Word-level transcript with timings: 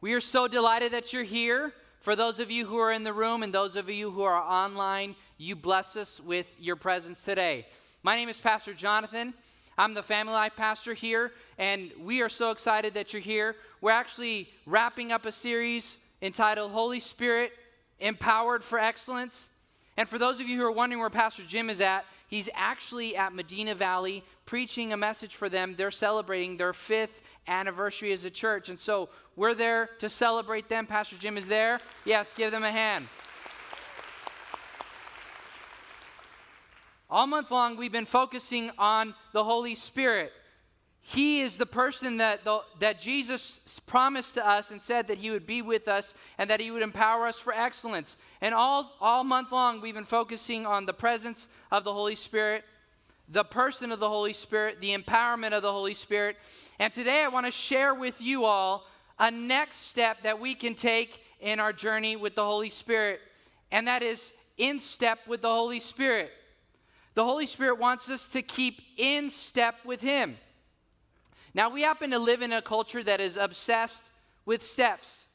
We 0.00 0.12
are 0.12 0.20
so 0.20 0.46
delighted 0.46 0.92
that 0.92 1.12
you're 1.12 1.24
here. 1.24 1.72
For 2.02 2.14
those 2.14 2.38
of 2.38 2.52
you 2.52 2.66
who 2.66 2.78
are 2.78 2.92
in 2.92 3.02
the 3.02 3.12
room 3.12 3.42
and 3.42 3.52
those 3.52 3.74
of 3.74 3.90
you 3.90 4.12
who 4.12 4.22
are 4.22 4.40
online, 4.40 5.16
you 5.38 5.56
bless 5.56 5.96
us 5.96 6.20
with 6.20 6.46
your 6.56 6.76
presence 6.76 7.24
today. 7.24 7.66
My 8.04 8.14
name 8.14 8.28
is 8.28 8.38
Pastor 8.38 8.72
Jonathan. 8.74 9.34
I'm 9.76 9.94
the 9.94 10.04
family 10.04 10.34
life 10.34 10.52
pastor 10.56 10.94
here, 10.94 11.32
and 11.58 11.90
we 12.00 12.20
are 12.20 12.28
so 12.28 12.52
excited 12.52 12.94
that 12.94 13.12
you're 13.12 13.20
here. 13.20 13.56
We're 13.80 13.90
actually 13.90 14.50
wrapping 14.66 15.10
up 15.10 15.26
a 15.26 15.32
series 15.32 15.98
entitled 16.22 16.70
Holy 16.70 17.00
Spirit 17.00 17.50
Empowered 17.98 18.62
for 18.62 18.78
Excellence. 18.78 19.48
And 19.96 20.08
for 20.08 20.16
those 20.16 20.38
of 20.38 20.46
you 20.46 20.58
who 20.58 20.64
are 20.64 20.70
wondering 20.70 21.00
where 21.00 21.10
Pastor 21.10 21.42
Jim 21.42 21.68
is 21.68 21.80
at, 21.80 22.04
he's 22.28 22.48
actually 22.54 23.16
at 23.16 23.34
Medina 23.34 23.74
Valley 23.74 24.22
preaching 24.46 24.92
a 24.92 24.96
message 24.96 25.34
for 25.34 25.48
them. 25.48 25.74
They're 25.76 25.90
celebrating 25.90 26.56
their 26.56 26.72
fifth 26.72 27.20
anniversary 27.48 28.12
as 28.12 28.24
a 28.24 28.30
church. 28.30 28.68
And 28.68 28.78
so 28.78 29.08
we're 29.34 29.54
there 29.54 29.90
to 29.98 30.08
celebrate 30.08 30.68
them. 30.68 30.86
Pastor 30.86 31.16
Jim 31.16 31.36
is 31.36 31.48
there. 31.48 31.80
Yes, 32.04 32.32
give 32.36 32.52
them 32.52 32.62
a 32.62 32.70
hand. 32.70 33.08
All 37.10 37.26
month 37.26 37.50
long, 37.50 37.76
we've 37.76 37.90
been 37.90 38.04
focusing 38.04 38.70
on 38.78 39.14
the 39.32 39.42
Holy 39.42 39.74
Spirit. 39.74 40.32
He 41.10 41.40
is 41.40 41.56
the 41.56 41.64
person 41.64 42.18
that, 42.18 42.44
the, 42.44 42.60
that 42.80 43.00
Jesus 43.00 43.60
promised 43.86 44.34
to 44.34 44.46
us 44.46 44.70
and 44.70 44.80
said 44.82 45.06
that 45.06 45.16
He 45.16 45.30
would 45.30 45.46
be 45.46 45.62
with 45.62 45.88
us 45.88 46.12
and 46.36 46.50
that 46.50 46.60
He 46.60 46.70
would 46.70 46.82
empower 46.82 47.26
us 47.26 47.38
for 47.38 47.50
excellence. 47.54 48.18
And 48.42 48.54
all, 48.54 48.92
all 49.00 49.24
month 49.24 49.50
long, 49.50 49.80
we've 49.80 49.94
been 49.94 50.04
focusing 50.04 50.66
on 50.66 50.84
the 50.84 50.92
presence 50.92 51.48
of 51.72 51.84
the 51.84 51.94
Holy 51.94 52.14
Spirit, 52.14 52.62
the 53.26 53.42
person 53.42 53.90
of 53.90 54.00
the 54.00 54.08
Holy 54.08 54.34
Spirit, 54.34 54.82
the 54.82 54.94
empowerment 54.94 55.52
of 55.52 55.62
the 55.62 55.72
Holy 55.72 55.94
Spirit. 55.94 56.36
And 56.78 56.92
today, 56.92 57.22
I 57.24 57.28
want 57.28 57.46
to 57.46 57.52
share 57.52 57.94
with 57.94 58.20
you 58.20 58.44
all 58.44 58.84
a 59.18 59.30
next 59.30 59.88
step 59.88 60.18
that 60.24 60.38
we 60.38 60.54
can 60.54 60.74
take 60.74 61.22
in 61.40 61.58
our 61.58 61.72
journey 61.72 62.16
with 62.16 62.34
the 62.34 62.44
Holy 62.44 62.68
Spirit, 62.68 63.20
and 63.72 63.88
that 63.88 64.02
is 64.02 64.30
in 64.58 64.78
step 64.78 65.20
with 65.26 65.40
the 65.40 65.50
Holy 65.50 65.80
Spirit. 65.80 66.32
The 67.14 67.24
Holy 67.24 67.46
Spirit 67.46 67.78
wants 67.78 68.10
us 68.10 68.28
to 68.28 68.42
keep 68.42 68.82
in 68.98 69.30
step 69.30 69.76
with 69.86 70.02
Him. 70.02 70.36
Now, 71.58 71.68
we 71.68 71.82
happen 71.82 72.12
to 72.12 72.20
live 72.20 72.40
in 72.40 72.52
a 72.52 72.62
culture 72.62 73.02
that 73.02 73.20
is 73.20 73.36
obsessed 73.36 74.12
with 74.46 74.62
steps. 74.62 75.26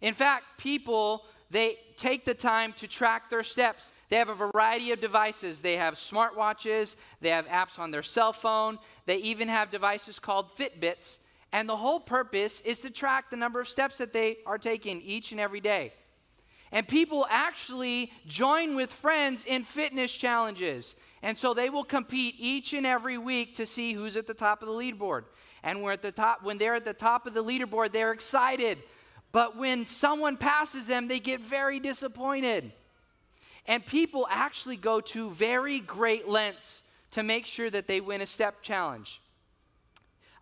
In 0.00 0.14
fact, 0.14 0.44
people, 0.56 1.26
they 1.50 1.76
take 1.98 2.24
the 2.24 2.32
time 2.32 2.72
to 2.78 2.88
track 2.88 3.28
their 3.28 3.42
steps. 3.42 3.92
They 4.08 4.16
have 4.16 4.30
a 4.30 4.34
variety 4.34 4.92
of 4.92 5.02
devices. 5.02 5.60
They 5.60 5.76
have 5.76 5.96
smartwatches, 5.96 6.96
they 7.20 7.28
have 7.28 7.44
apps 7.48 7.78
on 7.78 7.90
their 7.90 8.02
cell 8.02 8.32
phone, 8.32 8.78
they 9.04 9.18
even 9.18 9.48
have 9.48 9.70
devices 9.70 10.18
called 10.18 10.56
Fitbits. 10.56 11.18
And 11.52 11.68
the 11.68 11.76
whole 11.76 12.00
purpose 12.00 12.62
is 12.62 12.78
to 12.78 12.88
track 12.88 13.28
the 13.28 13.36
number 13.36 13.60
of 13.60 13.68
steps 13.68 13.98
that 13.98 14.14
they 14.14 14.38
are 14.46 14.56
taking 14.56 15.02
each 15.02 15.32
and 15.32 15.40
every 15.40 15.60
day. 15.60 15.92
And 16.72 16.88
people 16.88 17.26
actually 17.28 18.10
join 18.26 18.74
with 18.74 18.90
friends 18.90 19.44
in 19.44 19.64
fitness 19.64 20.12
challenges. 20.12 20.96
And 21.22 21.36
so 21.36 21.52
they 21.52 21.70
will 21.70 21.84
compete 21.84 22.36
each 22.38 22.72
and 22.72 22.86
every 22.86 23.18
week 23.18 23.54
to 23.56 23.66
see 23.66 23.92
who's 23.92 24.16
at 24.16 24.26
the 24.26 24.34
top 24.34 24.62
of 24.62 24.68
the 24.68 24.74
leaderboard. 24.74 25.24
And 25.62 25.82
we're 25.82 25.92
at 25.92 26.02
the 26.02 26.12
top, 26.12 26.42
when 26.42 26.58
they're 26.58 26.76
at 26.76 26.84
the 26.84 26.92
top 26.92 27.26
of 27.26 27.34
the 27.34 27.42
leaderboard, 27.42 27.92
they're 27.92 28.12
excited. 28.12 28.78
But 29.32 29.56
when 29.56 29.86
someone 29.86 30.36
passes 30.36 30.86
them, 30.86 31.08
they 31.08 31.20
get 31.20 31.40
very 31.40 31.80
disappointed. 31.80 32.72
And 33.66 33.84
people 33.84 34.26
actually 34.30 34.76
go 34.76 35.00
to 35.00 35.30
very 35.30 35.80
great 35.80 36.28
lengths 36.28 36.82
to 37.10 37.22
make 37.22 37.44
sure 37.46 37.70
that 37.70 37.86
they 37.86 38.00
win 38.00 38.20
a 38.20 38.26
step 38.26 38.62
challenge. 38.62 39.20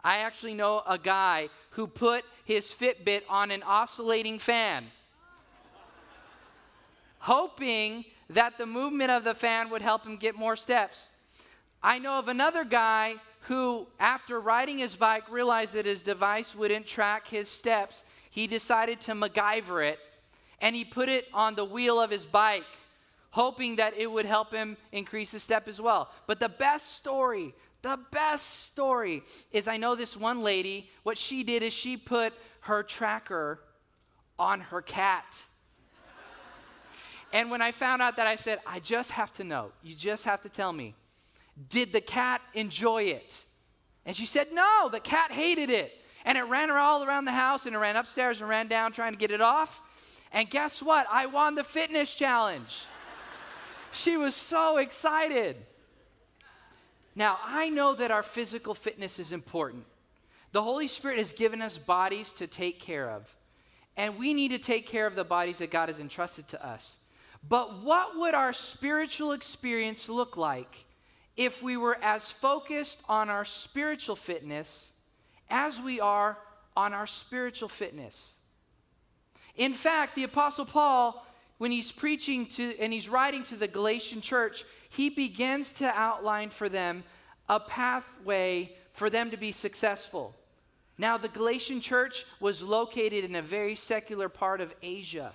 I 0.04 0.18
actually 0.18 0.54
know 0.54 0.82
a 0.86 0.98
guy 0.98 1.48
who 1.70 1.88
put 1.88 2.24
his 2.44 2.66
Fitbit 2.66 3.22
on 3.28 3.50
an 3.50 3.64
oscillating 3.64 4.38
fan, 4.38 4.86
hoping 7.18 8.04
that 8.30 8.56
the 8.56 8.66
movement 8.66 9.10
of 9.10 9.24
the 9.24 9.34
fan 9.34 9.70
would 9.70 9.82
help 9.82 10.04
him 10.06 10.16
get 10.16 10.36
more 10.36 10.54
steps. 10.54 11.10
I 11.82 11.98
know 11.98 12.18
of 12.18 12.28
another 12.28 12.64
guy 12.64 13.14
who, 13.48 13.86
after 13.98 14.40
riding 14.40 14.78
his 14.78 14.94
bike, 14.94 15.30
realized 15.30 15.74
that 15.74 15.86
his 15.86 16.02
device 16.02 16.54
wouldn't 16.54 16.86
track 16.86 17.28
his 17.28 17.48
steps. 17.48 18.04
He 18.30 18.46
decided 18.46 19.00
to 19.02 19.12
MacGyver 19.12 19.88
it 19.88 19.98
and 20.60 20.74
he 20.74 20.84
put 20.84 21.08
it 21.08 21.26
on 21.34 21.54
the 21.54 21.64
wheel 21.64 22.00
of 22.00 22.10
his 22.10 22.24
bike, 22.24 22.64
hoping 23.30 23.76
that 23.76 23.94
it 23.94 24.10
would 24.10 24.24
help 24.24 24.52
him 24.52 24.76
increase 24.90 25.32
his 25.32 25.42
step 25.42 25.68
as 25.68 25.80
well. 25.80 26.10
But 26.26 26.40
the 26.40 26.48
best 26.48 26.96
story 26.96 27.54
the 27.86 27.98
best 28.10 28.64
story 28.64 29.22
is 29.52 29.68
I 29.68 29.76
know 29.76 29.94
this 29.94 30.16
one 30.16 30.42
lady, 30.42 30.90
what 31.04 31.16
she 31.16 31.44
did 31.44 31.62
is 31.62 31.72
she 31.72 31.96
put 31.96 32.32
her 32.62 32.82
tracker 32.82 33.60
on 34.40 34.60
her 34.60 34.82
cat. 34.82 35.44
and 37.32 37.48
when 37.48 37.62
I 37.62 37.70
found 37.70 38.02
out 38.02 38.16
that, 38.16 38.26
I 38.26 38.34
said, 38.34 38.58
I 38.66 38.80
just 38.80 39.12
have 39.12 39.32
to 39.34 39.44
know. 39.44 39.70
You 39.84 39.94
just 39.94 40.24
have 40.24 40.42
to 40.42 40.48
tell 40.48 40.72
me. 40.72 40.96
Did 41.68 41.92
the 41.92 42.00
cat 42.00 42.42
enjoy 42.54 43.04
it? 43.04 43.44
And 44.04 44.14
she 44.14 44.26
said, 44.26 44.48
No, 44.52 44.88
the 44.90 45.00
cat 45.00 45.32
hated 45.32 45.70
it. 45.70 45.92
And 46.24 46.36
it 46.36 46.42
ran 46.42 46.70
all 46.70 47.04
around 47.04 47.24
the 47.24 47.32
house 47.32 47.66
and 47.66 47.74
it 47.74 47.78
ran 47.78 47.96
upstairs 47.96 48.40
and 48.40 48.50
ran 48.50 48.66
down 48.68 48.92
trying 48.92 49.12
to 49.12 49.18
get 49.18 49.30
it 49.30 49.40
off. 49.40 49.80
And 50.32 50.50
guess 50.50 50.82
what? 50.82 51.06
I 51.10 51.26
won 51.26 51.54
the 51.54 51.64
fitness 51.64 52.14
challenge. 52.14 52.84
she 53.92 54.16
was 54.16 54.34
so 54.34 54.78
excited. 54.78 55.56
Now, 57.14 57.38
I 57.44 57.70
know 57.70 57.94
that 57.94 58.10
our 58.10 58.22
physical 58.22 58.74
fitness 58.74 59.18
is 59.18 59.32
important. 59.32 59.84
The 60.52 60.62
Holy 60.62 60.88
Spirit 60.88 61.18
has 61.18 61.32
given 61.32 61.62
us 61.62 61.78
bodies 61.78 62.32
to 62.34 62.46
take 62.46 62.80
care 62.80 63.10
of, 63.10 63.34
and 63.96 64.18
we 64.18 64.34
need 64.34 64.48
to 64.48 64.58
take 64.58 64.86
care 64.86 65.06
of 65.06 65.14
the 65.14 65.24
bodies 65.24 65.58
that 65.58 65.70
God 65.70 65.88
has 65.88 66.00
entrusted 66.00 66.48
to 66.48 66.66
us. 66.66 66.96
But 67.48 67.82
what 67.82 68.18
would 68.18 68.34
our 68.34 68.52
spiritual 68.52 69.32
experience 69.32 70.08
look 70.08 70.36
like 70.36 70.85
if 71.36 71.62
we 71.62 71.76
were 71.76 71.98
as 72.02 72.30
focused 72.30 73.02
on 73.08 73.28
our 73.28 73.44
spiritual 73.44 74.16
fitness 74.16 74.90
as 75.48 75.80
we 75.80 76.00
are 76.00 76.38
on 76.76 76.92
our 76.92 77.06
spiritual 77.06 77.68
fitness? 77.68 78.34
In 79.56 79.74
fact, 79.74 80.14
the 80.14 80.24
Apostle 80.24 80.66
Paul 80.66 81.26
when 81.58 81.70
he's 81.70 81.90
preaching 81.90 82.46
to 82.46 82.78
and 82.78 82.92
he's 82.92 83.08
writing 83.08 83.42
to 83.44 83.56
the 83.56 83.68
Galatian 83.68 84.20
church, 84.20 84.64
he 84.88 85.08
begins 85.08 85.72
to 85.74 85.86
outline 85.86 86.50
for 86.50 86.68
them 86.68 87.04
a 87.48 87.60
pathway 87.60 88.72
for 88.92 89.08
them 89.10 89.30
to 89.30 89.36
be 89.36 89.52
successful. 89.52 90.34
Now, 90.98 91.18
the 91.18 91.28
Galatian 91.28 91.80
church 91.80 92.24
was 92.40 92.62
located 92.62 93.24
in 93.24 93.36
a 93.36 93.42
very 93.42 93.74
secular 93.74 94.28
part 94.28 94.60
of 94.60 94.74
Asia, 94.82 95.34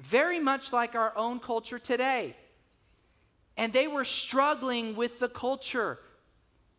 very 0.00 0.40
much 0.40 0.72
like 0.72 0.94
our 0.94 1.16
own 1.16 1.38
culture 1.38 1.78
today. 1.78 2.36
And 3.56 3.72
they 3.72 3.86
were 3.86 4.04
struggling 4.04 4.96
with 4.96 5.18
the 5.18 5.28
culture. 5.28 5.98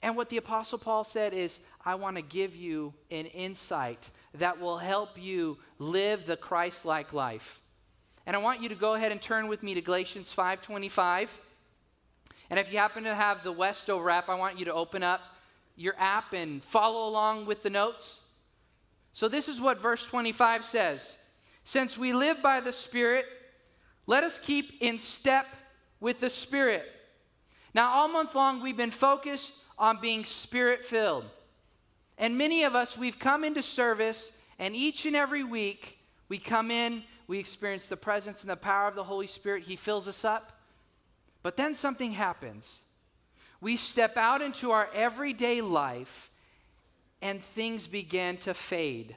And 0.01 0.15
what 0.15 0.29
the 0.29 0.37
Apostle 0.37 0.77
Paul 0.77 1.03
said 1.03 1.33
is, 1.33 1.59
I 1.85 1.95
want 1.95 2.15
to 2.15 2.21
give 2.21 2.55
you 2.55 2.93
an 3.11 3.27
insight 3.27 4.09
that 4.33 4.59
will 4.59 4.77
help 4.77 5.21
you 5.21 5.57
live 5.77 6.25
the 6.25 6.37
Christ 6.37 6.85
like 6.85 7.13
life. 7.13 7.59
And 8.25 8.35
I 8.35 8.39
want 8.39 8.61
you 8.61 8.69
to 8.69 8.75
go 8.75 8.93
ahead 8.93 9.11
and 9.11 9.21
turn 9.21 9.47
with 9.47 9.63
me 9.63 9.73
to 9.73 9.81
Galatians 9.81 10.33
5:25. 10.33 11.29
And 12.49 12.59
if 12.59 12.71
you 12.71 12.77
happen 12.77 13.03
to 13.03 13.15
have 13.15 13.43
the 13.43 13.51
Westover 13.51 14.09
app, 14.09 14.29
I 14.29 14.35
want 14.35 14.59
you 14.59 14.65
to 14.65 14.73
open 14.73 15.03
up 15.03 15.21
your 15.75 15.95
app 15.97 16.33
and 16.33 16.63
follow 16.63 17.07
along 17.07 17.45
with 17.45 17.63
the 17.63 17.69
notes. 17.69 18.21
So 19.13 19.27
this 19.27 19.47
is 19.47 19.59
what 19.59 19.79
verse 19.79 20.05
25 20.05 20.65
says. 20.65 21.17
Since 21.63 21.97
we 21.97 22.13
live 22.13 22.41
by 22.41 22.59
the 22.59 22.71
Spirit, 22.71 23.25
let 24.07 24.23
us 24.23 24.39
keep 24.39 24.81
in 24.81 24.99
step 24.99 25.45
with 26.01 26.19
the 26.19 26.29
Spirit. 26.29 26.85
Now, 27.73 27.94
all 27.94 28.09
month 28.09 28.35
long, 28.35 28.62
we've 28.62 28.75
been 28.75 28.91
focused 28.91 29.56
on 29.79 30.01
being 30.01 30.25
spirit 30.25 30.84
filled. 30.84 31.23
And 32.17 32.38
many 32.38 32.66
of 32.66 32.75
us, 32.75 32.97
we've 32.97 33.17
come 33.17 33.45
into 33.45 33.62
service, 33.62 34.38
and 34.59 34.75
each 34.75 35.06
and 35.06 35.16
every 35.16 35.45
week, 35.45 36.00
we 36.28 36.37
come 36.37 36.70
in 36.70 37.03
we 37.31 37.40
experience 37.40 37.87
the 37.87 37.96
presence 37.96 38.41
and 38.41 38.49
the 38.49 38.58
power 38.58 38.90
of 38.90 38.96
the 38.96 39.05
Holy 39.05 39.25
Spirit. 39.25 39.64
He 39.64 39.78
fills 39.78 40.05
us 40.09 40.25
up. 40.25 40.52
But 41.43 41.55
then 41.55 41.73
something 41.73 42.11
happens. 42.11 42.81
We 43.61 43.78
step 43.78 44.17
out 44.17 44.41
into 44.41 44.72
our 44.72 44.90
everyday 44.93 45.61
life 45.61 46.29
and 47.22 47.41
things 47.41 47.87
begin 47.87 48.35
to 48.40 48.53
fade. 48.53 49.16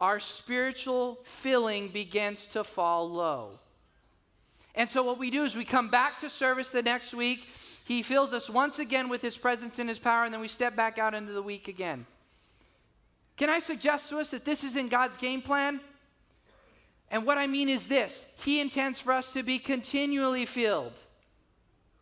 Our 0.00 0.18
spiritual 0.18 1.20
filling 1.22 1.90
begins 1.90 2.48
to 2.48 2.64
fall 2.64 3.08
low. 3.08 3.60
And 4.76 4.90
so, 4.90 5.02
what 5.02 5.18
we 5.18 5.30
do 5.30 5.44
is 5.44 5.56
we 5.56 5.64
come 5.64 5.88
back 5.88 6.20
to 6.20 6.28
service 6.28 6.70
the 6.70 6.82
next 6.82 7.14
week. 7.14 7.48
He 7.84 8.02
fills 8.02 8.34
us 8.34 8.50
once 8.50 8.78
again 8.78 9.08
with 9.08 9.22
His 9.22 9.38
presence 9.38 9.78
and 9.78 9.88
His 9.88 9.98
power, 9.98 10.24
and 10.24 10.34
then 10.34 10.40
we 10.40 10.48
step 10.48 10.76
back 10.76 10.98
out 10.98 11.14
into 11.14 11.32
the 11.32 11.42
week 11.42 11.66
again. 11.66 12.04
Can 13.36 13.48
I 13.48 13.58
suggest 13.58 14.10
to 14.10 14.18
us 14.18 14.30
that 14.30 14.44
this 14.44 14.62
isn't 14.62 14.90
God's 14.90 15.16
game 15.16 15.40
plan? 15.40 15.80
And 17.10 17.24
what 17.24 17.38
I 17.38 17.46
mean 17.46 17.68
is 17.68 17.88
this 17.88 18.26
He 18.44 18.60
intends 18.60 19.00
for 19.00 19.12
us 19.12 19.32
to 19.32 19.42
be 19.42 19.58
continually 19.58 20.44
filled. 20.44 20.92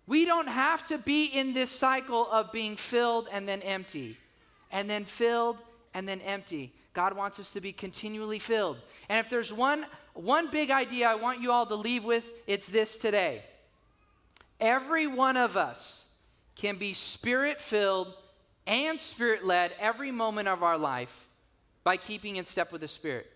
We 0.07 0.25
don't 0.25 0.49
have 0.49 0.87
to 0.89 0.99
be 0.99 1.25
in 1.25 1.55
this 1.55 1.71
cycle 1.71 2.31
of 2.31 2.53
being 2.53 2.77
filled 2.77 3.29
and 3.33 3.49
then 3.49 3.63
empty, 3.63 4.19
and 4.71 4.91
then 4.91 5.05
filled 5.05 5.59
and 5.95 6.09
then 6.09 6.21
empty. 6.21 6.73
God 6.95 7.17
wants 7.17 7.39
us 7.39 7.51
to 7.53 7.61
be 7.61 7.73
continually 7.73 8.39
filled. 8.39 8.79
And 9.09 9.19
if 9.19 9.29
there's 9.29 9.53
one, 9.53 9.85
one 10.15 10.51
big 10.51 10.71
idea 10.71 11.09
I 11.09 11.17
want 11.17 11.41
you 11.41 11.51
all 11.51 11.67
to 11.67 11.75
leave 11.75 12.05
with, 12.05 12.25
it's 12.47 12.69
this 12.69 12.97
today. 12.97 13.43
Every 14.61 15.07
one 15.07 15.37
of 15.37 15.57
us 15.57 16.07
can 16.55 16.77
be 16.77 16.93
spirit 16.93 17.61
filled 17.61 18.15
and 18.67 18.99
spirit 18.99 19.45
led 19.45 19.73
every 19.79 20.11
moment 20.11 20.49
of 20.49 20.63
our 20.63 20.79
life 20.79 21.27
by 21.83 21.97
keeping 21.97 22.37
in 22.37 22.45
step 22.45 22.73
with 22.73 22.81
the 22.81 22.89
Spirit. 22.89 23.31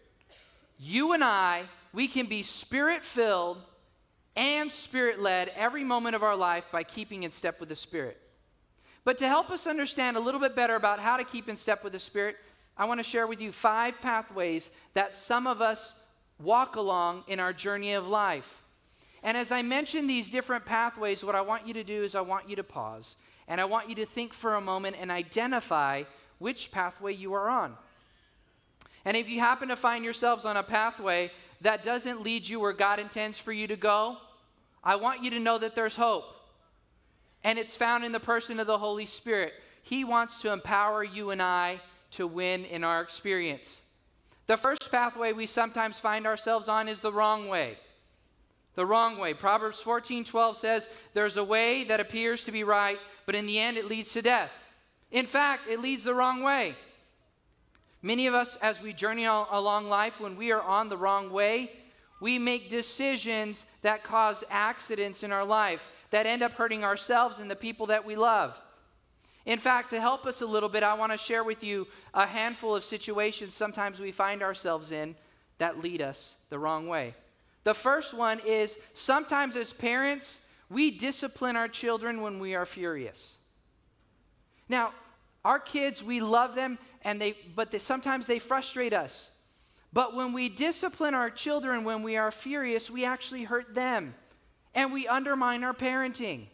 You 0.78 1.12
and 1.12 1.22
I, 1.22 1.64
we 1.92 2.08
can 2.08 2.26
be 2.26 2.42
spirit 2.42 3.04
filled 3.04 3.58
and 4.36 4.70
spirit 4.70 5.20
led 5.20 5.50
every 5.54 5.84
moment 5.84 6.14
of 6.14 6.22
our 6.22 6.36
life 6.36 6.64
by 6.72 6.84
keeping 6.84 7.24
in 7.24 7.30
step 7.30 7.60
with 7.60 7.68
the 7.68 7.76
Spirit. 7.76 8.16
But 9.04 9.18
to 9.18 9.28
help 9.28 9.50
us 9.50 9.66
understand 9.66 10.16
a 10.16 10.20
little 10.20 10.40
bit 10.40 10.54
better 10.54 10.76
about 10.76 11.00
how 11.00 11.16
to 11.16 11.24
keep 11.24 11.48
in 11.48 11.56
step 11.56 11.82
with 11.82 11.92
the 11.92 11.98
Spirit, 11.98 12.36
I 12.78 12.84
want 12.84 12.98
to 13.00 13.04
share 13.04 13.26
with 13.26 13.40
you 13.40 13.50
five 13.50 14.00
pathways 14.00 14.70
that 14.94 15.16
some 15.16 15.46
of 15.46 15.60
us 15.60 15.94
walk 16.40 16.76
along 16.76 17.24
in 17.26 17.40
our 17.40 17.52
journey 17.52 17.92
of 17.92 18.06
life. 18.06 18.62
And 19.22 19.36
as 19.36 19.50
I 19.50 19.62
mention 19.62 20.06
these 20.06 20.30
different 20.30 20.64
pathways, 20.64 21.24
what 21.24 21.34
I 21.34 21.40
want 21.40 21.66
you 21.66 21.74
to 21.74 21.82
do 21.82 22.04
is 22.04 22.14
I 22.14 22.20
want 22.20 22.48
you 22.48 22.54
to 22.56 22.62
pause 22.62 23.16
and 23.48 23.60
I 23.60 23.64
want 23.64 23.88
you 23.88 23.94
to 23.96 24.06
think 24.06 24.32
for 24.32 24.54
a 24.54 24.60
moment 24.60 24.96
and 25.00 25.10
identify 25.10 26.04
which 26.38 26.70
pathway 26.70 27.14
you 27.14 27.32
are 27.34 27.48
on. 27.48 27.74
And 29.04 29.16
if 29.16 29.28
you 29.28 29.40
happen 29.40 29.68
to 29.68 29.76
find 29.76 30.04
yourselves 30.04 30.44
on 30.44 30.56
a 30.56 30.62
pathway 30.62 31.30
that 31.62 31.82
doesn't 31.82 32.22
lead 32.22 32.46
you 32.46 32.60
where 32.60 32.72
God 32.72 33.00
intends 33.00 33.38
for 33.38 33.52
you 33.52 33.66
to 33.66 33.76
go, 33.76 34.18
I 34.84 34.96
want 34.96 35.22
you 35.22 35.30
to 35.30 35.40
know 35.40 35.58
that 35.58 35.74
there's 35.74 35.96
hope. 35.96 36.24
And 37.42 37.58
it's 37.58 37.74
found 37.74 38.04
in 38.04 38.12
the 38.12 38.20
person 38.20 38.60
of 38.60 38.66
the 38.66 38.78
Holy 38.78 39.06
Spirit. 39.06 39.54
He 39.82 40.04
wants 40.04 40.42
to 40.42 40.52
empower 40.52 41.02
you 41.02 41.30
and 41.30 41.42
I 41.42 41.80
to 42.12 42.26
win 42.26 42.64
in 42.64 42.84
our 42.84 43.00
experience. 43.00 43.82
The 44.46 44.56
first 44.56 44.90
pathway 44.90 45.32
we 45.32 45.46
sometimes 45.46 45.98
find 45.98 46.26
ourselves 46.26 46.68
on 46.68 46.88
is 46.88 47.00
the 47.00 47.12
wrong 47.12 47.48
way. 47.48 47.76
The 48.74 48.86
wrong 48.86 49.18
way. 49.18 49.34
Proverbs 49.34 49.82
14 49.82 50.24
12 50.24 50.56
says, 50.56 50.88
There's 51.12 51.36
a 51.36 51.44
way 51.44 51.84
that 51.84 52.00
appears 52.00 52.44
to 52.44 52.52
be 52.52 52.64
right, 52.64 52.98
but 53.26 53.34
in 53.34 53.46
the 53.46 53.58
end 53.58 53.76
it 53.76 53.86
leads 53.86 54.12
to 54.12 54.22
death. 54.22 54.50
In 55.10 55.26
fact, 55.26 55.68
it 55.68 55.80
leads 55.80 56.04
the 56.04 56.14
wrong 56.14 56.42
way. 56.42 56.76
Many 58.00 58.26
of 58.26 58.34
us, 58.34 58.56
as 58.62 58.80
we 58.80 58.92
journey 58.92 59.24
along 59.24 59.88
life, 59.88 60.20
when 60.20 60.36
we 60.36 60.52
are 60.52 60.62
on 60.62 60.88
the 60.88 60.96
wrong 60.96 61.30
way, 61.30 61.72
we 62.20 62.38
make 62.38 62.70
decisions 62.70 63.64
that 63.82 64.04
cause 64.04 64.44
accidents 64.50 65.22
in 65.22 65.32
our 65.32 65.44
life 65.44 65.84
that 66.10 66.26
end 66.26 66.42
up 66.42 66.52
hurting 66.52 66.84
ourselves 66.84 67.38
and 67.38 67.50
the 67.50 67.56
people 67.56 67.86
that 67.86 68.04
we 68.04 68.16
love. 68.16 68.56
In 69.48 69.58
fact, 69.58 69.88
to 69.90 70.00
help 70.00 70.26
us 70.26 70.42
a 70.42 70.46
little 70.46 70.68
bit, 70.68 70.82
I 70.82 70.92
want 70.92 71.10
to 71.10 71.16
share 71.16 71.42
with 71.42 71.64
you 71.64 71.88
a 72.12 72.26
handful 72.26 72.76
of 72.76 72.84
situations 72.84 73.54
sometimes 73.54 73.98
we 73.98 74.12
find 74.12 74.42
ourselves 74.42 74.92
in 74.92 75.16
that 75.56 75.82
lead 75.82 76.02
us 76.02 76.34
the 76.50 76.58
wrong 76.58 76.86
way. 76.86 77.14
The 77.64 77.72
first 77.72 78.12
one 78.12 78.40
is 78.40 78.76
sometimes 78.92 79.56
as 79.56 79.72
parents, 79.72 80.40
we 80.68 80.90
discipline 80.90 81.56
our 81.56 81.66
children 81.66 82.20
when 82.20 82.40
we 82.40 82.54
are 82.54 82.66
furious. 82.66 83.36
Now, 84.68 84.92
our 85.46 85.58
kids, 85.58 86.04
we 86.04 86.20
love 86.20 86.54
them, 86.54 86.78
and 87.02 87.18
they, 87.18 87.34
but 87.56 87.70
they, 87.70 87.78
sometimes 87.78 88.26
they 88.26 88.38
frustrate 88.38 88.92
us. 88.92 89.30
But 89.94 90.14
when 90.14 90.34
we 90.34 90.50
discipline 90.50 91.14
our 91.14 91.30
children 91.30 91.84
when 91.84 92.02
we 92.02 92.18
are 92.18 92.30
furious, 92.30 92.90
we 92.90 93.06
actually 93.06 93.44
hurt 93.44 93.74
them 93.74 94.14
and 94.74 94.92
we 94.92 95.08
undermine 95.08 95.64
our 95.64 95.72
parenting. 95.72 96.48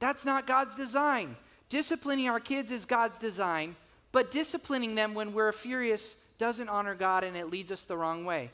That's 0.00 0.24
not 0.24 0.48
God's 0.48 0.74
design. 0.74 1.36
Disciplining 1.68 2.28
our 2.28 2.40
kids 2.40 2.70
is 2.70 2.84
God's 2.84 3.18
design, 3.18 3.76
but 4.12 4.30
disciplining 4.30 4.94
them 4.94 5.14
when 5.14 5.32
we're 5.32 5.52
furious 5.52 6.16
doesn't 6.38 6.68
honor 6.68 6.94
God 6.94 7.24
and 7.24 7.36
it 7.36 7.50
leads 7.50 7.72
us 7.72 7.84
the 7.84 7.96
wrong 7.96 8.24
way. 8.24 8.50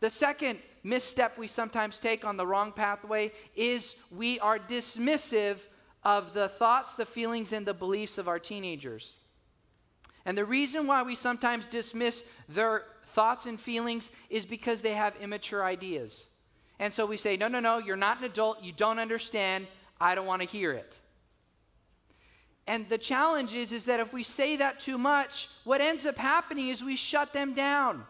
The 0.00 0.10
second 0.10 0.58
misstep 0.82 1.38
we 1.38 1.48
sometimes 1.48 1.98
take 1.98 2.24
on 2.24 2.36
the 2.36 2.46
wrong 2.46 2.72
pathway 2.72 3.32
is 3.56 3.94
we 4.10 4.38
are 4.40 4.58
dismissive 4.58 5.58
of 6.02 6.34
the 6.34 6.48
thoughts, 6.48 6.94
the 6.94 7.06
feelings, 7.06 7.52
and 7.52 7.64
the 7.64 7.74
beliefs 7.74 8.18
of 8.18 8.28
our 8.28 8.38
teenagers. 8.38 9.16
And 10.26 10.36
the 10.36 10.44
reason 10.44 10.86
why 10.86 11.02
we 11.02 11.14
sometimes 11.14 11.66
dismiss 11.66 12.24
their 12.48 12.84
thoughts 13.06 13.46
and 13.46 13.60
feelings 13.60 14.10
is 14.30 14.44
because 14.44 14.80
they 14.80 14.94
have 14.94 15.14
immature 15.20 15.64
ideas. 15.64 16.28
And 16.78 16.92
so 16.92 17.06
we 17.06 17.16
say, 17.16 17.36
no, 17.36 17.48
no, 17.48 17.60
no, 17.60 17.78
you're 17.78 17.96
not 17.96 18.18
an 18.18 18.24
adult. 18.24 18.62
You 18.62 18.72
don't 18.72 18.98
understand. 18.98 19.66
I 20.00 20.14
don't 20.14 20.26
want 20.26 20.42
to 20.42 20.48
hear 20.48 20.72
it. 20.72 20.98
And 22.66 22.88
the 22.88 22.98
challenge 22.98 23.52
is, 23.54 23.72
is 23.72 23.84
that 23.84 24.00
if 24.00 24.12
we 24.12 24.22
say 24.22 24.56
that 24.56 24.80
too 24.80 24.96
much, 24.96 25.48
what 25.64 25.80
ends 25.80 26.06
up 26.06 26.16
happening 26.16 26.68
is 26.68 26.82
we 26.82 26.96
shut 26.96 27.32
them 27.32 27.52
down. 27.52 28.04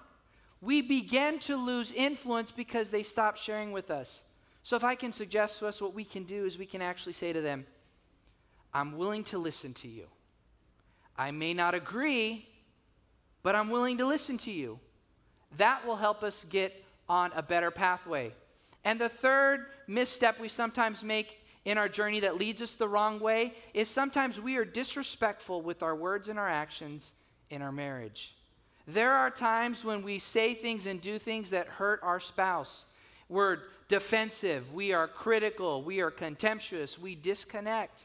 We 0.60 0.80
begin 0.80 1.40
to 1.40 1.56
lose 1.56 1.90
influence 1.90 2.50
because 2.50 2.90
they 2.90 3.02
stop 3.02 3.36
sharing 3.36 3.72
with 3.72 3.90
us. 3.90 4.22
So, 4.62 4.76
if 4.76 4.84
I 4.84 4.94
can 4.94 5.12
suggest 5.12 5.58
to 5.58 5.66
us 5.66 5.82
what 5.82 5.92
we 5.92 6.04
can 6.04 6.24
do 6.24 6.46
is 6.46 6.56
we 6.56 6.64
can 6.64 6.80
actually 6.80 7.12
say 7.12 7.32
to 7.32 7.40
them, 7.40 7.66
I'm 8.72 8.96
willing 8.96 9.24
to 9.24 9.38
listen 9.38 9.74
to 9.74 9.88
you. 9.88 10.06
I 11.16 11.30
may 11.32 11.52
not 11.52 11.74
agree, 11.74 12.48
but 13.42 13.54
I'm 13.54 13.70
willing 13.70 13.98
to 13.98 14.06
listen 14.06 14.38
to 14.38 14.50
you. 14.50 14.80
That 15.58 15.86
will 15.86 15.96
help 15.96 16.22
us 16.22 16.44
get 16.44 16.72
on 17.08 17.30
a 17.36 17.42
better 17.42 17.70
pathway. 17.70 18.32
And 18.84 19.00
the 19.00 19.08
third 19.08 19.66
misstep 19.86 20.40
we 20.40 20.48
sometimes 20.48 21.04
make 21.04 21.43
in 21.64 21.78
our 21.78 21.88
journey 21.88 22.20
that 22.20 22.36
leads 22.36 22.60
us 22.60 22.74
the 22.74 22.88
wrong 22.88 23.20
way 23.20 23.54
is 23.72 23.88
sometimes 23.88 24.40
we 24.40 24.56
are 24.56 24.64
disrespectful 24.64 25.62
with 25.62 25.82
our 25.82 25.94
words 25.94 26.28
and 26.28 26.38
our 26.38 26.48
actions 26.48 27.12
in 27.50 27.62
our 27.62 27.72
marriage. 27.72 28.34
There 28.86 29.12
are 29.12 29.30
times 29.30 29.84
when 29.84 30.02
we 30.02 30.18
say 30.18 30.54
things 30.54 30.86
and 30.86 31.00
do 31.00 31.18
things 31.18 31.50
that 31.50 31.66
hurt 31.66 32.00
our 32.02 32.20
spouse. 32.20 32.84
We're 33.30 33.58
defensive, 33.88 34.72
we 34.74 34.92
are 34.92 35.08
critical, 35.08 35.82
we 35.82 36.00
are 36.00 36.10
contemptuous, 36.10 36.98
we 36.98 37.14
disconnect. 37.14 38.04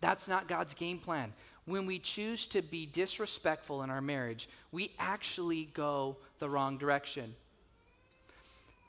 That's 0.00 0.28
not 0.28 0.48
God's 0.48 0.72
game 0.72 0.98
plan. 0.98 1.34
When 1.66 1.84
we 1.84 1.98
choose 1.98 2.46
to 2.48 2.62
be 2.62 2.86
disrespectful 2.86 3.82
in 3.82 3.90
our 3.90 4.00
marriage, 4.00 4.48
we 4.72 4.92
actually 4.98 5.64
go 5.74 6.16
the 6.38 6.48
wrong 6.48 6.78
direction. 6.78 7.34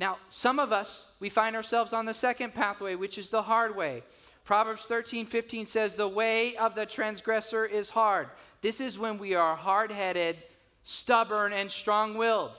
Now, 0.01 0.18
some 0.30 0.57
of 0.57 0.74
us, 0.74 1.06
we 1.19 1.30
find 1.30 1.56
ourselves 1.56 1.94
on 1.94 2.07
the 2.07 2.13
second 2.15 2.56
pathway, 2.56 2.95
which 2.95 3.19
is 3.19 3.30
the 3.30 3.44
hard 3.44 3.75
way. 3.75 4.01
Proverbs 4.44 4.86
13, 4.86 5.27
15 5.27 5.68
says, 5.68 5.94
The 5.94 6.07
way 6.07 6.57
of 6.57 6.74
the 6.74 6.88
transgressor 6.88 7.68
is 7.68 7.92
hard. 7.92 8.27
This 8.63 8.81
is 8.81 8.98
when 8.98 9.19
we 9.19 9.36
are 9.36 9.56
hard 9.56 9.92
headed, 9.92 10.38
stubborn, 10.81 11.53
and 11.53 11.69
strong 11.69 12.18
willed. 12.18 12.50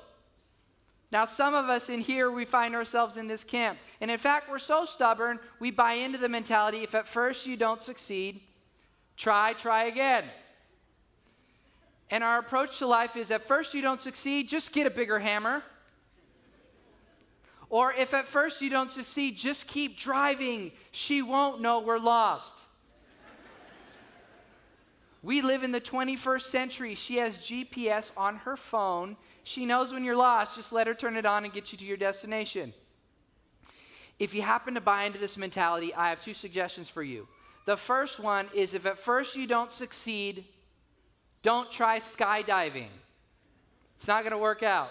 Now, 1.11 1.25
some 1.25 1.53
of 1.53 1.69
us 1.69 1.89
in 1.89 1.99
here, 1.99 2.31
we 2.31 2.45
find 2.45 2.77
ourselves 2.77 3.17
in 3.17 3.27
this 3.27 3.43
camp. 3.43 3.77
And 4.01 4.09
in 4.09 4.19
fact, 4.19 4.49
we're 4.49 4.61
so 4.61 4.85
stubborn, 4.85 5.41
we 5.59 5.73
buy 5.73 5.95
into 5.95 6.19
the 6.19 6.29
mentality 6.29 6.85
if 6.85 6.95
at 6.95 7.09
first 7.09 7.45
you 7.45 7.57
don't 7.57 7.83
succeed, 7.83 8.41
try, 9.17 9.53
try 9.55 9.87
again. 9.87 10.27
And 12.09 12.23
our 12.23 12.39
approach 12.39 12.79
to 12.79 12.87
life 12.87 13.17
is 13.17 13.33
at 13.33 13.43
first 13.43 13.75
you 13.75 13.83
don't 13.83 14.01
succeed, 14.01 14.49
just 14.49 14.71
get 14.71 14.87
a 14.87 14.91
bigger 14.91 15.19
hammer 15.19 15.65
or 17.73 17.91
if 17.91 18.13
at 18.13 18.27
first 18.27 18.61
you 18.61 18.69
don't 18.69 18.91
succeed, 18.91 19.35
just 19.35 19.67
keep 19.67 19.97
driving. 19.97 20.73
She 20.91 21.23
won't 21.23 21.63
know 21.63 21.81
we're 21.81 21.99
lost. 21.99 22.55
we 25.23 25.41
live 25.41 25.63
in 25.63 25.73
the 25.73 25.81
21st 25.81 26.43
century. 26.43 26.95
She 26.95 27.17
has 27.17 27.39
GPS 27.39 28.11
on 28.15 28.37
her 28.37 28.59
phone. 28.59 29.17
She 29.43 29.65
knows 29.65 29.91
when 29.91 30.05
you're 30.05 30.15
lost. 30.15 30.55
Just 30.55 30.71
let 30.71 30.87
her 30.87 30.93
turn 30.93 31.17
it 31.17 31.25
on 31.25 31.45
and 31.45 31.53
get 31.53 31.73
you 31.73 31.79
to 31.79 31.85
your 31.87 31.97
destination. 31.97 32.75
If 34.19 34.35
you 34.35 34.43
happen 34.43 34.75
to 34.75 34.83
buy 34.83 35.05
into 35.05 35.19
this 35.19 35.39
mentality, 35.39 35.95
I 35.95 36.11
have 36.11 36.21
two 36.21 36.35
suggestions 36.35 36.91
for 36.91 37.03
you. 37.03 37.27
The 37.65 37.79
first 37.79 38.21
one 38.21 38.51
is 38.55 38.75
if 38.75 38.85
at 38.85 38.99
first 38.99 39.35
you 39.35 39.47
don't 39.47 39.73
succeed, 39.73 40.45
don't 41.43 41.73
try 41.73 42.01
skydiving. 42.01 42.91
It's 43.97 44.07
not 44.07 44.25
going 44.25 44.33
to 44.33 44.39
work 44.39 44.63
out. 44.63 44.91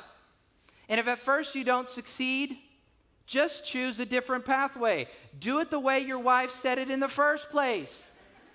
And 0.89 1.00
if 1.00 1.07
at 1.07 1.19
first 1.19 1.53
you 1.53 1.63
don't 1.63 1.88
succeed, 1.88 2.57
just 3.31 3.65
choose 3.65 3.97
a 4.01 4.05
different 4.05 4.43
pathway. 4.43 5.07
Do 5.39 5.59
it 5.59 5.71
the 5.71 5.79
way 5.79 6.01
your 6.01 6.19
wife 6.19 6.51
said 6.51 6.77
it 6.77 6.91
in 6.91 7.00
the 7.00 7.07
first 7.07 7.50
place. 7.50 8.05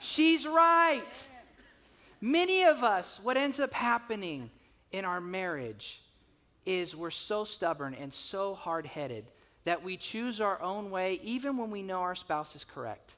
She's 0.00 0.46
right. 0.46 1.24
Many 2.20 2.62
of 2.62 2.84
us, 2.84 3.18
what 3.22 3.38
ends 3.38 3.58
up 3.58 3.72
happening 3.72 4.50
in 4.92 5.06
our 5.06 5.18
marriage 5.18 6.02
is 6.66 6.94
we're 6.94 7.10
so 7.10 7.44
stubborn 7.44 7.94
and 7.94 8.12
so 8.12 8.54
hard 8.54 8.84
headed 8.84 9.24
that 9.64 9.82
we 9.82 9.96
choose 9.96 10.42
our 10.42 10.60
own 10.60 10.90
way 10.90 11.20
even 11.22 11.56
when 11.56 11.70
we 11.70 11.80
know 11.80 12.00
our 12.00 12.14
spouse 12.14 12.54
is 12.54 12.62
correct. 12.62 13.14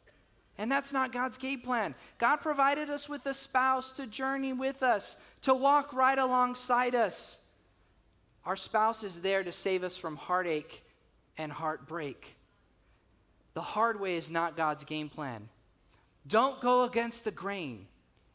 And 0.58 0.70
that's 0.70 0.92
not 0.92 1.12
God's 1.12 1.38
game 1.38 1.60
plan. 1.60 1.96
God 2.18 2.36
provided 2.36 2.88
us 2.88 3.08
with 3.08 3.26
a 3.26 3.34
spouse 3.34 3.90
to 3.94 4.06
journey 4.06 4.52
with 4.52 4.84
us, 4.84 5.16
to 5.42 5.54
walk 5.54 5.92
right 5.92 6.18
alongside 6.18 6.94
us. 6.94 7.40
Our 8.44 8.54
spouse 8.54 9.02
is 9.02 9.22
there 9.22 9.42
to 9.42 9.50
save 9.50 9.82
us 9.82 9.96
from 9.96 10.14
heartache 10.14 10.84
and 11.38 11.50
heartbreak. 11.50 12.34
The 13.54 13.62
hard 13.62 14.00
way 14.00 14.16
is 14.16 14.30
not 14.30 14.56
God's 14.56 14.84
game 14.84 15.08
plan. 15.08 15.48
Don't 16.26 16.60
go 16.60 16.84
against 16.84 17.24
the 17.24 17.30
grain. 17.30 17.86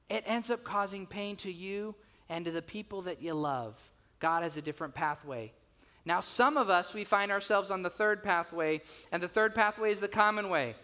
It 0.10 0.24
ends 0.25 0.50
up 0.50 0.63
causing 0.63 1.05
pain 1.05 1.36
to 1.38 1.51
you 1.51 1.95
and 2.29 2.45
to 2.45 2.51
the 2.51 2.62
people 2.62 3.03
that 3.03 3.22
you 3.22 3.33
love. 3.33 3.77
God 4.19 4.43
has 4.43 4.57
a 4.57 4.62
different 4.62 4.95
pathway. 4.95 5.51
Now, 6.05 6.19
some 6.19 6.57
of 6.57 6.69
us, 6.69 6.93
we 6.93 7.03
find 7.03 7.31
ourselves 7.31 7.72
on 7.72 7.83
the 7.83 7.89
third 7.89 8.24
pathway, 8.24 8.81
and 9.12 9.22
the 9.22 9.27
third 9.27 9.55
pathway 9.55 9.91
is 9.91 10.00
the 10.00 10.07
common 10.07 10.50
way. 10.50 10.75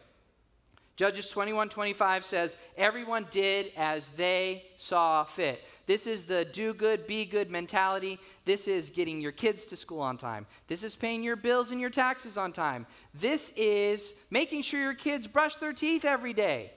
Judges 0.95 1.29
21 1.29 1.69
25 1.69 2.25
says, 2.25 2.57
Everyone 2.77 3.25
did 3.31 3.71
as 3.77 4.09
they 4.09 4.65
saw 4.77 5.23
fit. 5.23 5.61
This 5.89 6.05
is 6.05 6.25
the 6.25 6.45
do 6.45 6.75
good, 6.75 7.07
be 7.07 7.25
good 7.25 7.49
mentality. 7.49 8.19
This 8.45 8.67
is 8.67 8.91
getting 8.91 9.19
your 9.21 9.31
kids 9.31 9.65
to 9.65 9.75
school 9.75 10.01
on 10.01 10.19
time. 10.19 10.45
This 10.67 10.83
is 10.83 10.95
paying 10.95 11.23
your 11.23 11.35
bills 11.35 11.71
and 11.71 11.81
your 11.81 11.89
taxes 11.89 12.37
on 12.37 12.53
time. 12.53 12.85
This 13.11 13.51
is 13.57 14.13
making 14.29 14.61
sure 14.61 14.79
your 14.79 14.93
kids 14.93 15.25
brush 15.25 15.55
their 15.55 15.73
teeth 15.73 16.05
every 16.05 16.31
day. 16.31 16.73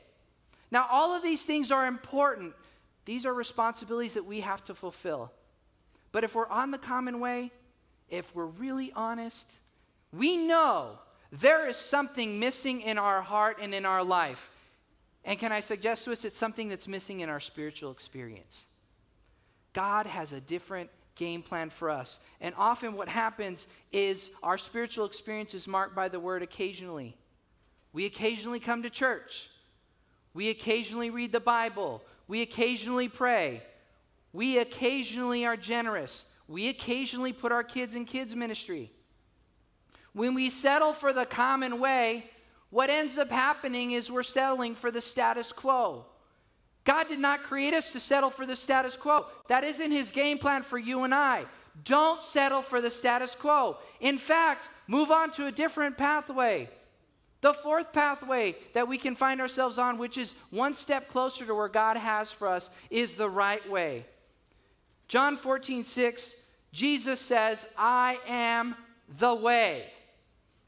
Now, 0.71 0.87
all 0.91 1.15
of 1.15 1.23
these 1.23 1.43
things 1.43 1.71
are 1.71 1.87
important. 1.87 2.55
These 3.05 3.27
are 3.27 3.35
responsibilities 3.35 4.15
that 4.15 4.25
we 4.25 4.41
have 4.41 4.65
to 4.65 4.75
fulfill. 4.75 5.31
But 6.11 6.25
if 6.25 6.35
we're 6.35 6.49
on 6.49 6.71
the 6.71 6.79
common 6.79 7.21
way, 7.21 7.53
if 8.09 8.35
we're 8.35 8.47
really 8.47 8.93
honest, 8.97 9.59
we 10.11 10.39
know 10.39 10.93
there 11.31 11.69
is 11.69 11.77
something 11.77 12.41
missing 12.41 12.81
in 12.81 12.97
our 12.97 13.21
heart 13.21 13.59
and 13.61 13.75
in 13.75 13.85
our 13.85 14.03
life. 14.03 14.51
And 15.23 15.39
can 15.39 15.53
I 15.53 15.61
suggest 15.61 16.05
to 16.05 16.13
us 16.13 16.25
it's 16.25 16.35
something 16.35 16.71
that's 16.71 16.89
missing 16.89 17.21
in 17.21 17.29
our 17.29 17.41
spiritual 17.41 17.91
experience? 17.91 18.65
God 19.73 20.07
has 20.07 20.33
a 20.33 20.41
different 20.41 20.91
game 21.15 21.43
plan 21.43 21.71
for 21.71 21.91
us. 21.91 22.21
And 22.41 22.55
often 22.57 22.95
what 22.95 23.09
happens 23.09 23.67
is 23.93 24.31
our 24.43 24.59
spiritual 24.59 25.05
experience 25.05 25.55
is 25.55 25.69
marked 25.69 25.95
by 25.95 26.09
the 26.09 26.21
word 26.21 26.43
occasionally. 26.43 27.17
We 27.93 28.07
occasionally 28.07 28.61
come 28.61 28.83
to 28.83 28.91
church. 28.91 29.49
We 30.35 30.49
occasionally 30.49 31.11
read 31.11 31.33
the 31.33 31.41
Bible. 31.41 32.03
We 32.27 32.41
occasionally 32.43 33.09
pray. 33.09 33.63
We 34.33 34.59
occasionally 34.59 35.45
are 35.45 35.57
generous. 35.57 36.25
We 36.49 36.69
occasionally 36.69 37.33
put 37.33 37.53
our 37.53 37.65
kids 37.65 37.95
in 37.95 38.05
kids' 38.05 38.35
ministry. 38.35 38.91
When 40.15 40.35
we 40.35 40.51
settle 40.51 40.93
for 40.93 41.13
the 41.13 41.25
common 41.25 41.81
way, 41.81 42.25
what 42.71 42.89
ends 42.89 43.19
up 43.19 43.31
happening 43.31 43.93
is 43.93 44.11
we're 44.11 44.23
settling 44.23 44.75
for 44.75 44.91
the 44.91 45.01
status 45.01 45.53
quo. 45.53 46.07
God 46.85 47.09
did 47.09 47.21
not 47.21 47.43
create 47.43 47.75
us 47.75 47.93
to 47.93 48.01
settle 48.01 48.31
for 48.31 48.47
the 48.47 48.57
status 48.57 48.97
quo. 48.97 49.27
That 49.49 49.65
isn't 49.65 49.91
his 49.91 50.11
game 50.11 50.39
plan 50.39 50.63
for 50.63 50.79
you 50.79 51.05
and 51.05 51.15
I. 51.15 51.45
Don't 51.85 52.23
settle 52.23 52.63
for 52.63 52.81
the 52.81 52.91
status 52.91 53.35
quo. 53.35 53.79
In 54.01 54.19
fact, 54.19 54.69
move 54.87 55.11
on 55.11 55.31
to 55.33 55.47
a 55.47 55.53
different 55.53 55.97
pathway. 55.97 56.69
The 57.41 57.55
fourth 57.55 57.93
pathway 57.93 58.57
that 58.75 58.87
we 58.87 58.99
can 58.99 59.17
find 59.17 59.41
ourselves 59.41 59.79
on, 59.79 59.99
which 59.99 60.17
is 60.17 60.35
one 60.51 60.75
step 60.75 61.09
closer 61.09 61.45
to 61.45 61.55
where 61.55 61.69
God 61.69 61.97
has 61.97 62.31
for 62.31 62.47
us, 62.49 62.71
is 62.91 63.15
the 63.15 63.31
right 63.31 63.69
way. 63.69 64.07
John 65.09 65.37
14, 65.37 65.83
6, 65.85 66.35
Jesus 66.73 67.21
says, 67.21 67.67
I 67.77 68.19
am 68.27 68.77
the 69.19 69.35
way. 69.35 69.87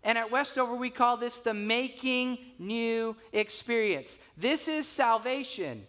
And 0.03 0.19
at 0.19 0.31
Westover, 0.31 0.75
we 0.75 0.91
call 0.91 1.17
this 1.17 1.39
the 1.39 1.55
making 1.55 2.39
new 2.59 3.17
experience. 3.33 4.19
This 4.37 4.69
is 4.69 4.87
salvation. 4.87 5.87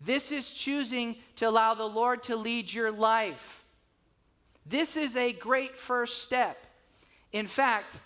This 0.00 0.30
is 0.30 0.52
choosing 0.52 1.16
to 1.36 1.48
allow 1.48 1.74
the 1.74 1.84
Lord 1.84 2.22
to 2.24 2.36
lead 2.36 2.72
your 2.72 2.90
life. 2.90 3.64
This 4.64 4.96
is 4.96 5.16
a 5.16 5.32
great 5.32 5.76
first 5.76 6.22
step. 6.22 6.58
In 7.32 7.46
fact, 7.46 7.96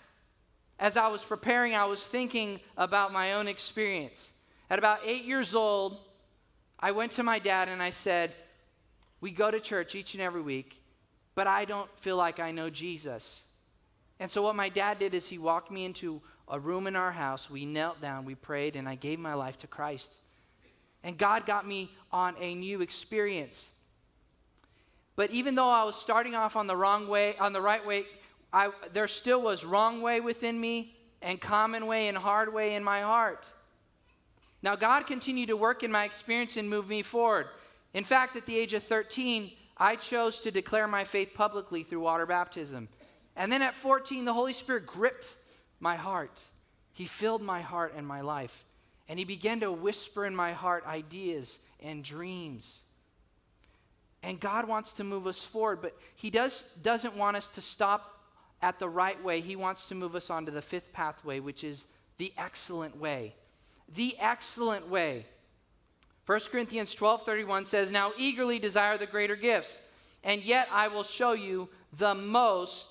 as 0.79 0.97
I 0.97 1.07
was 1.07 1.23
preparing, 1.23 1.75
I 1.75 1.85
was 1.85 2.05
thinking 2.05 2.59
about 2.77 3.13
my 3.13 3.33
own 3.33 3.47
experience. 3.47 4.31
At 4.69 4.79
about 4.79 4.99
eight 5.05 5.25
years 5.25 5.53
old, 5.53 5.99
I 6.79 6.91
went 6.91 7.11
to 7.13 7.23
my 7.23 7.39
dad 7.39 7.67
and 7.67 7.81
I 7.81 7.89
said, 7.89 8.33
We 9.19 9.31
go 9.31 9.51
to 9.51 9.59
church 9.59 9.95
each 9.95 10.13
and 10.13 10.21
every 10.21 10.41
week, 10.41 10.81
but 11.35 11.45
I 11.45 11.65
don't 11.65 11.89
feel 11.99 12.15
like 12.15 12.39
I 12.39 12.51
know 12.51 12.69
Jesus. 12.69 13.43
And 14.19 14.29
so, 14.29 14.41
what 14.41 14.55
my 14.55 14.69
dad 14.69 14.99
did 14.99 15.13
is 15.13 15.27
he 15.27 15.37
walked 15.37 15.71
me 15.71 15.85
into 15.85 16.21
a 16.47 16.59
room 16.59 16.87
in 16.87 16.95
our 16.95 17.11
house. 17.11 17.49
We 17.49 17.65
knelt 17.65 18.01
down, 18.01 18.25
we 18.25 18.35
prayed, 18.35 18.75
and 18.75 18.87
I 18.87 18.95
gave 18.95 19.19
my 19.19 19.33
life 19.33 19.57
to 19.59 19.67
Christ. 19.67 20.15
And 21.03 21.17
God 21.17 21.45
got 21.45 21.67
me 21.67 21.91
on 22.11 22.35
a 22.39 22.53
new 22.53 22.81
experience. 22.81 23.69
But 25.15 25.31
even 25.31 25.55
though 25.55 25.69
I 25.69 25.83
was 25.83 25.95
starting 25.95 26.35
off 26.35 26.55
on 26.55 26.67
the 26.67 26.75
wrong 26.75 27.07
way, 27.07 27.35
on 27.37 27.53
the 27.53 27.61
right 27.61 27.85
way, 27.85 28.05
I, 28.53 28.71
there 28.93 29.07
still 29.07 29.41
was 29.41 29.63
wrong 29.63 30.01
way 30.01 30.19
within 30.19 30.59
me 30.59 30.95
and 31.21 31.39
common 31.39 31.87
way 31.87 32.07
and 32.07 32.17
hard 32.17 32.53
way 32.53 32.75
in 32.75 32.83
my 32.83 33.01
heart. 33.01 33.47
Now, 34.63 34.75
God 34.75 35.07
continued 35.07 35.47
to 35.47 35.57
work 35.57 35.83
in 35.83 35.91
my 35.91 36.05
experience 36.05 36.57
and 36.57 36.69
move 36.69 36.87
me 36.87 37.01
forward. 37.01 37.47
In 37.93 38.03
fact, 38.03 38.35
at 38.35 38.45
the 38.45 38.57
age 38.57 38.73
of 38.73 38.83
13, 38.83 39.51
I 39.77 39.95
chose 39.95 40.39
to 40.41 40.51
declare 40.51 40.87
my 40.87 41.03
faith 41.03 41.33
publicly 41.33 41.83
through 41.83 42.01
water 42.01 42.25
baptism. 42.25 42.87
And 43.35 43.51
then 43.51 43.61
at 43.61 43.73
14, 43.73 44.25
the 44.25 44.33
Holy 44.33 44.53
Spirit 44.53 44.85
gripped 44.85 45.35
my 45.79 45.95
heart. 45.95 46.41
He 46.93 47.05
filled 47.05 47.41
my 47.41 47.61
heart 47.61 47.93
and 47.95 48.05
my 48.05 48.21
life. 48.21 48.63
And 49.11 49.19
He 49.19 49.25
began 49.25 49.59
to 49.59 49.73
whisper 49.73 50.25
in 50.25 50.33
my 50.33 50.53
heart 50.53 50.85
ideas 50.87 51.59
and 51.81 52.01
dreams. 52.01 52.79
And 54.23 54.39
God 54.39 54.69
wants 54.69 54.93
to 54.93 55.03
move 55.03 55.27
us 55.27 55.43
forward, 55.43 55.81
but 55.81 55.97
He 56.15 56.29
does, 56.29 56.63
doesn't 56.81 57.17
want 57.17 57.35
us 57.35 57.49
to 57.49 57.61
stop 57.61 58.23
at 58.61 58.79
the 58.79 58.87
right 58.87 59.21
way. 59.21 59.41
He 59.41 59.57
wants 59.57 59.85
to 59.87 59.95
move 59.95 60.15
us 60.15 60.29
on 60.29 60.45
to 60.45 60.51
the 60.51 60.61
fifth 60.61 60.93
pathway, 60.93 61.41
which 61.41 61.61
is 61.61 61.87
the 62.19 62.31
excellent 62.37 63.01
way. 63.01 63.35
The 63.93 64.15
excellent 64.17 64.87
way. 64.87 65.25
1 66.25 66.39
Corinthians 66.49 66.95
12 66.95 67.25
31 67.25 67.65
says, 67.65 67.91
Now 67.91 68.13
eagerly 68.17 68.59
desire 68.59 68.97
the 68.97 69.07
greater 69.07 69.35
gifts, 69.35 69.81
and 70.23 70.41
yet 70.41 70.69
I 70.71 70.87
will 70.87 71.03
show 71.03 71.33
you 71.33 71.67
the 71.97 72.15
most 72.15 72.87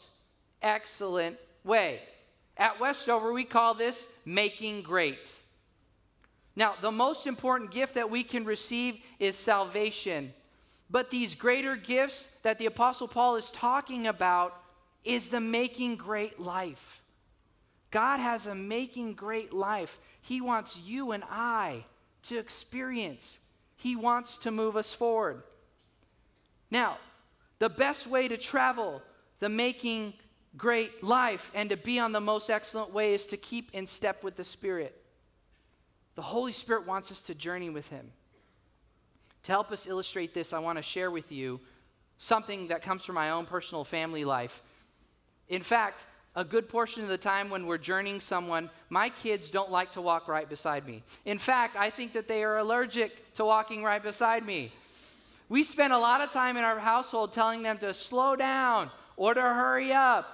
excellent 0.60 1.38
way. 1.64 2.00
At 2.58 2.78
Westover, 2.78 3.32
we 3.32 3.44
call 3.44 3.72
this 3.72 4.06
making 4.26 4.82
great. 4.82 5.39
Now, 6.56 6.74
the 6.80 6.90
most 6.90 7.26
important 7.26 7.70
gift 7.70 7.94
that 7.94 8.10
we 8.10 8.24
can 8.24 8.44
receive 8.44 9.00
is 9.18 9.36
salvation. 9.36 10.34
But 10.90 11.10
these 11.10 11.34
greater 11.34 11.76
gifts 11.76 12.28
that 12.42 12.58
the 12.58 12.66
Apostle 12.66 13.08
Paul 13.08 13.36
is 13.36 13.50
talking 13.50 14.06
about 14.06 14.60
is 15.04 15.28
the 15.28 15.40
making 15.40 15.96
great 15.96 16.40
life. 16.40 17.00
God 17.90 18.18
has 18.18 18.46
a 18.46 18.54
making 18.54 19.14
great 19.14 19.52
life. 19.52 19.98
He 20.20 20.40
wants 20.40 20.78
you 20.78 21.12
and 21.12 21.24
I 21.28 21.84
to 22.24 22.38
experience, 22.38 23.38
He 23.76 23.96
wants 23.96 24.36
to 24.38 24.50
move 24.50 24.76
us 24.76 24.92
forward. 24.92 25.42
Now, 26.70 26.98
the 27.58 27.68
best 27.68 28.06
way 28.06 28.28
to 28.28 28.36
travel 28.36 29.02
the 29.38 29.48
making 29.48 30.14
great 30.56 31.02
life 31.02 31.50
and 31.54 31.70
to 31.70 31.76
be 31.76 31.98
on 31.98 32.12
the 32.12 32.20
most 32.20 32.50
excellent 32.50 32.92
way 32.92 33.14
is 33.14 33.26
to 33.28 33.36
keep 33.36 33.70
in 33.72 33.86
step 33.86 34.22
with 34.22 34.36
the 34.36 34.44
Spirit. 34.44 34.99
The 36.14 36.22
Holy 36.22 36.52
Spirit 36.52 36.86
wants 36.86 37.10
us 37.10 37.20
to 37.22 37.34
journey 37.34 37.70
with 37.70 37.88
Him. 37.88 38.12
To 39.44 39.52
help 39.52 39.72
us 39.72 39.86
illustrate 39.86 40.34
this, 40.34 40.52
I 40.52 40.58
want 40.58 40.78
to 40.78 40.82
share 40.82 41.10
with 41.10 41.32
you 41.32 41.60
something 42.18 42.68
that 42.68 42.82
comes 42.82 43.04
from 43.04 43.14
my 43.14 43.30
own 43.30 43.46
personal 43.46 43.84
family 43.84 44.24
life. 44.24 44.62
In 45.48 45.62
fact, 45.62 46.04
a 46.36 46.44
good 46.44 46.68
portion 46.68 47.02
of 47.02 47.08
the 47.08 47.18
time 47.18 47.50
when 47.50 47.66
we're 47.66 47.78
journeying 47.78 48.20
someone, 48.20 48.70
my 48.88 49.08
kids 49.08 49.50
don't 49.50 49.70
like 49.70 49.92
to 49.92 50.00
walk 50.00 50.28
right 50.28 50.48
beside 50.48 50.86
me. 50.86 51.02
In 51.24 51.38
fact, 51.38 51.76
I 51.76 51.90
think 51.90 52.12
that 52.12 52.28
they 52.28 52.44
are 52.44 52.58
allergic 52.58 53.34
to 53.34 53.44
walking 53.44 53.82
right 53.82 54.02
beside 54.02 54.44
me. 54.44 54.72
We 55.48 55.64
spend 55.64 55.92
a 55.92 55.98
lot 55.98 56.20
of 56.20 56.30
time 56.30 56.56
in 56.56 56.62
our 56.62 56.78
household 56.78 57.32
telling 57.32 57.62
them 57.62 57.78
to 57.78 57.92
slow 57.92 58.36
down 58.36 58.90
or 59.16 59.34
to 59.34 59.40
hurry 59.40 59.92
up. 59.92 60.26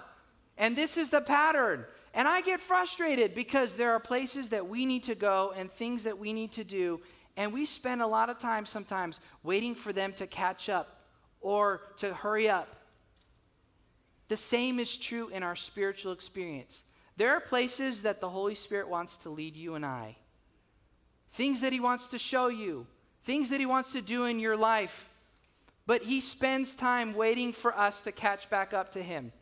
And 0.59 0.77
this 0.77 0.99
is 0.99 1.09
the 1.09 1.23
pattern. 1.23 1.87
And 2.17 2.27
I 2.27 2.41
get 2.41 2.61
frustrated 2.61 3.35
because 3.35 3.75
there 3.75 3.93
are 3.93 4.01
places 4.01 4.49
that 4.49 4.67
we 4.67 4.87
need 4.87 5.03
to 5.03 5.15
go 5.15 5.53
and 5.55 5.71
things 5.71 6.05
that 6.05 6.19
we 6.19 6.33
need 6.33 6.51
to 6.53 6.65
do. 6.65 7.03
And 7.37 7.53
we 7.53 7.67
spend 7.67 8.01
a 8.01 8.07
lot 8.07 8.31
of 8.31 8.39
time 8.39 8.65
sometimes 8.65 9.21
waiting 9.43 9.75
for 9.75 9.93
them 9.93 10.15
to 10.15 10.27
catch 10.27 10.71
up 10.71 11.03
or 11.43 11.83
to 11.99 12.15
hurry 12.15 12.49
up. 12.49 12.75
The 14.29 14.37
same 14.39 14.81
is 14.81 14.97
true 14.97 15.29
in 15.29 15.43
our 15.43 15.55
spiritual 15.55 16.13
experience. 16.13 16.85
There 17.19 17.35
are 17.35 17.41
places 17.41 18.01
that 18.03 18.23
the 18.23 18.31
Holy 18.31 18.55
Spirit 18.55 18.89
wants 18.89 19.19
to 19.19 19.29
lead 19.29 19.55
you 19.55 19.75
and 19.75 19.85
I, 19.85 20.17
things 21.33 21.61
that 21.61 21.73
He 21.75 21.81
wants 21.81 22.09
to 22.09 22.19
show 22.19 22.49
you, 22.49 22.87
things 23.25 23.51
that 23.51 23.61
He 23.61 23.67
wants 23.67 23.93
to 23.93 24.01
do 24.01 24.25
in 24.25 24.41
your 24.41 24.57
life. 24.57 25.11
But 25.87 26.03
He 26.03 26.21
spends 26.21 26.75
time 26.75 27.15
waiting 27.15 27.53
for 27.53 27.77
us 27.77 28.01
to 28.01 28.11
catch 28.11 28.49
back 28.49 28.73
up 28.73 28.93
to 28.93 29.03
Him. 29.03 29.33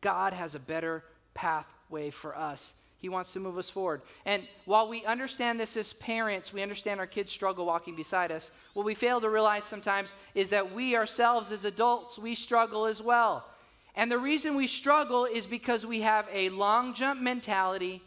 God 0.00 0.32
has 0.32 0.54
a 0.54 0.60
better 0.60 1.02
pathway 1.38 2.10
for 2.10 2.36
us. 2.36 2.72
He 2.98 3.08
wants 3.08 3.32
to 3.32 3.40
move 3.40 3.58
us 3.58 3.70
forward. 3.70 4.02
And 4.26 4.42
while 4.64 4.88
we 4.88 5.04
understand 5.04 5.60
this 5.60 5.76
as 5.76 5.92
parents, 5.92 6.52
we 6.52 6.62
understand 6.62 6.98
our 6.98 7.06
kids 7.06 7.30
struggle 7.30 7.64
walking 7.64 7.94
beside 7.94 8.32
us. 8.32 8.50
What 8.74 8.84
we 8.84 8.96
fail 8.96 9.20
to 9.20 9.30
realize 9.30 9.64
sometimes 9.64 10.14
is 10.34 10.50
that 10.50 10.74
we 10.74 10.96
ourselves, 10.96 11.52
as 11.52 11.64
adults, 11.64 12.18
we 12.18 12.34
struggle 12.34 12.86
as 12.86 13.00
well. 13.00 13.46
And 13.94 14.10
the 14.10 14.18
reason 14.18 14.56
we 14.56 14.66
struggle 14.66 15.26
is 15.26 15.46
because 15.46 15.86
we 15.86 16.00
have 16.00 16.26
a 16.32 16.48
long 16.48 16.92
jump 16.92 17.20
mentality 17.20 18.02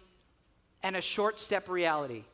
and 0.83 0.97
a 0.97 1.01
short 1.01 1.39
step 1.39 1.69
reality. 1.69 2.25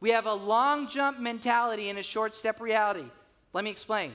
We 0.00 0.10
have 0.10 0.26
a 0.26 0.34
long 0.34 0.88
jump 0.88 1.20
mentality 1.20 1.88
and 1.88 2.00
a 2.00 2.02
short 2.02 2.34
step 2.34 2.60
reality. 2.60 3.06
Let 3.52 3.62
me 3.62 3.70
explain. 3.70 4.12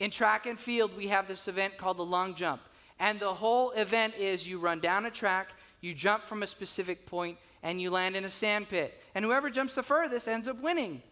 In 0.00 0.10
track 0.10 0.44
and 0.44 0.60
field, 0.60 0.94
we 0.94 1.08
have 1.08 1.26
this 1.26 1.48
event 1.48 1.78
called 1.78 1.96
the 1.96 2.04
long 2.04 2.34
jump. 2.34 2.60
And 2.98 3.20
the 3.20 3.34
whole 3.34 3.72
event 3.72 4.14
is 4.14 4.48
you 4.48 4.58
run 4.58 4.80
down 4.80 5.06
a 5.06 5.10
track, 5.10 5.50
you 5.80 5.94
jump 5.94 6.24
from 6.24 6.42
a 6.42 6.46
specific 6.46 7.06
point, 7.06 7.38
and 7.62 7.80
you 7.80 7.90
land 7.90 8.16
in 8.16 8.24
a 8.24 8.30
sand 8.30 8.68
pit. 8.68 9.00
And 9.14 9.24
whoever 9.24 9.50
jumps 9.50 9.74
the 9.74 9.82
furthest 9.82 10.28
ends 10.28 10.48
up 10.48 10.60
winning. 10.60 11.02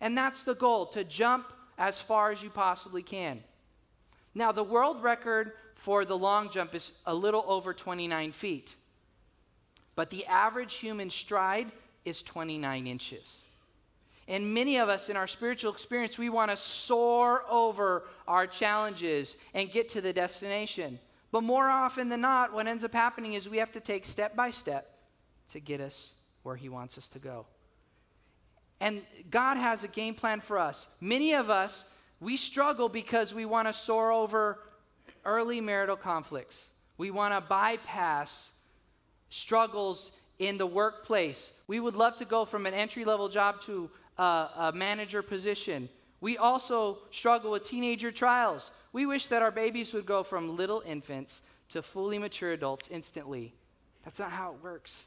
And 0.00 0.16
that's 0.16 0.42
the 0.42 0.54
goal 0.54 0.86
to 0.86 1.04
jump 1.04 1.52
as 1.78 2.00
far 2.00 2.32
as 2.32 2.42
you 2.42 2.50
possibly 2.50 3.02
can. 3.02 3.42
Now, 4.34 4.52
the 4.52 4.64
world 4.64 5.02
record 5.02 5.52
for 5.74 6.04
the 6.04 6.16
long 6.16 6.50
jump 6.50 6.74
is 6.74 6.92
a 7.06 7.14
little 7.14 7.44
over 7.46 7.74
29 7.74 8.32
feet, 8.32 8.76
but 9.94 10.10
the 10.10 10.24
average 10.26 10.74
human 10.74 11.10
stride 11.10 11.70
is 12.04 12.22
29 12.22 12.86
inches. 12.86 13.42
And 14.28 14.54
many 14.54 14.78
of 14.78 14.88
us 14.88 15.08
in 15.08 15.16
our 15.16 15.26
spiritual 15.26 15.72
experience, 15.72 16.16
we 16.16 16.30
want 16.30 16.50
to 16.50 16.56
soar 16.56 17.42
over 17.50 18.04
our 18.26 18.46
challenges 18.46 19.36
and 19.52 19.70
get 19.70 19.88
to 19.90 20.00
the 20.00 20.12
destination. 20.12 20.98
But 21.32 21.42
more 21.42 21.68
often 21.68 22.10
than 22.10 22.20
not, 22.20 22.52
what 22.52 22.66
ends 22.66 22.84
up 22.84 22.92
happening 22.92 23.32
is 23.32 23.48
we 23.48 23.56
have 23.56 23.72
to 23.72 23.80
take 23.80 24.04
step 24.04 24.36
by 24.36 24.50
step 24.50 24.98
to 25.48 25.58
get 25.58 25.80
us 25.80 26.14
where 26.42 26.56
He 26.56 26.68
wants 26.68 26.98
us 26.98 27.08
to 27.08 27.18
go. 27.18 27.46
And 28.80 29.02
God 29.30 29.56
has 29.56 29.82
a 29.82 29.88
game 29.88 30.14
plan 30.14 30.40
for 30.40 30.58
us. 30.58 30.86
Many 31.00 31.34
of 31.34 31.48
us, 31.48 31.84
we 32.20 32.36
struggle 32.36 32.88
because 32.88 33.32
we 33.32 33.46
want 33.46 33.66
to 33.66 33.72
soar 33.72 34.12
over 34.12 34.58
early 35.24 35.60
marital 35.60 35.96
conflicts. 35.96 36.70
We 36.98 37.10
want 37.10 37.32
to 37.32 37.40
bypass 37.40 38.50
struggles 39.30 40.12
in 40.38 40.58
the 40.58 40.66
workplace. 40.66 41.52
We 41.66 41.80
would 41.80 41.94
love 41.94 42.16
to 42.16 42.24
go 42.24 42.44
from 42.44 42.66
an 42.66 42.74
entry 42.74 43.04
level 43.04 43.28
job 43.28 43.60
to 43.62 43.90
a, 44.18 44.22
a 44.22 44.72
manager 44.74 45.22
position. 45.22 45.88
We 46.22 46.38
also 46.38 46.98
struggle 47.10 47.50
with 47.50 47.68
teenager 47.68 48.12
trials. 48.12 48.70
We 48.92 49.06
wish 49.06 49.26
that 49.26 49.42
our 49.42 49.50
babies 49.50 49.92
would 49.92 50.06
go 50.06 50.22
from 50.22 50.56
little 50.56 50.80
infants 50.86 51.42
to 51.70 51.82
fully 51.82 52.16
mature 52.16 52.52
adults 52.52 52.88
instantly. 52.92 53.54
That's 54.04 54.20
not 54.20 54.30
how 54.30 54.52
it 54.52 54.62
works. 54.62 55.06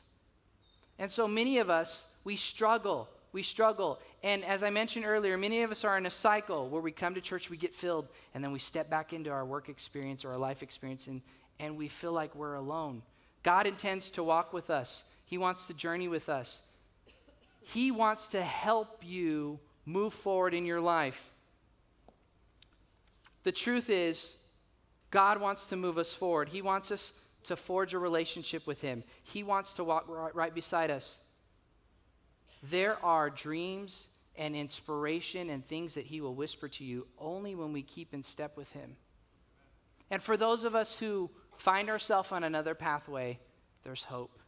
And 1.00 1.10
so 1.10 1.26
many 1.26 1.58
of 1.60 1.70
us, 1.70 2.06
we 2.26 2.36
struggle. 2.36 3.08
We 3.32 3.44
struggle. 3.44 4.02
And 4.24 4.44
as 4.44 4.62
I 4.62 4.70
mentioned 4.70 5.06
earlier, 5.06 5.38
many 5.38 5.62
of 5.62 5.72
us 5.72 5.86
are 5.86 5.98
in 5.98 6.06
a 6.06 6.12
cycle 6.12 6.68
where 6.68 6.82
we 6.82 6.92
come 6.92 7.16
to 7.16 7.22
church, 7.22 7.50
we 7.50 7.56
get 7.56 7.74
filled, 7.74 8.10
and 8.34 8.44
then 8.44 8.52
we 8.52 8.60
step 8.60 8.90
back 8.90 9.14
into 9.14 9.30
our 9.30 9.46
work 9.46 9.70
experience 9.70 10.26
or 10.26 10.32
our 10.32 10.38
life 10.38 10.62
experience, 10.62 11.08
and, 11.08 11.22
and 11.62 11.78
we 11.78 11.88
feel 11.88 12.12
like 12.12 12.36
we're 12.36 12.56
alone. 12.56 13.02
God 13.42 13.68
intends 13.68 14.10
to 14.12 14.24
walk 14.24 14.52
with 14.52 14.70
us, 14.70 15.04
He 15.24 15.38
wants 15.38 15.68
to 15.68 15.74
journey 15.74 16.10
with 16.10 16.28
us. 16.28 16.62
He 17.62 17.90
wants 17.90 18.28
to 18.28 18.42
help 18.42 19.00
you 19.02 19.60
move 19.86 20.14
forward 20.14 20.54
in 20.54 20.66
your 20.66 20.82
life. 20.82 21.32
The 23.44 23.52
truth 23.52 23.90
is, 23.90 24.36
God 25.12 25.40
wants 25.40 25.68
to 25.68 25.76
move 25.76 25.98
us 25.98 26.14
forward. 26.14 26.50
He 26.50 26.62
wants 26.62 26.92
us 26.92 27.14
to 27.44 27.56
forge 27.56 27.94
a 27.94 28.00
relationship 28.00 28.66
with 28.66 28.82
Him. 28.82 29.04
He 29.24 29.44
wants 29.44 29.74
to 29.76 29.84
walk 29.84 30.06
right 30.08 30.54
beside 30.54 30.90
us. 30.90 31.20
There 32.64 32.98
are 33.06 33.30
dreams 33.30 34.08
and 34.36 34.56
inspiration 34.56 35.50
and 35.50 35.66
things 35.66 35.94
that 35.94 36.06
He 36.06 36.22
will 36.22 36.34
whisper 36.34 36.68
to 36.68 36.84
you 36.84 37.08
only 37.20 37.56
when 37.56 37.72
we 37.72 37.84
keep 37.84 38.14
in 38.14 38.24
step 38.24 38.58
with 38.58 38.72
Him. 38.72 38.96
And 40.10 40.22
for 40.22 40.38
those 40.38 40.64
of 40.64 40.76
us 40.76 40.98
who 40.98 41.30
find 41.58 41.90
ourselves 41.90 42.32
on 42.32 42.44
another 42.44 42.76
pathway, 42.76 43.40
there's 43.84 44.04
hope. 44.04 44.40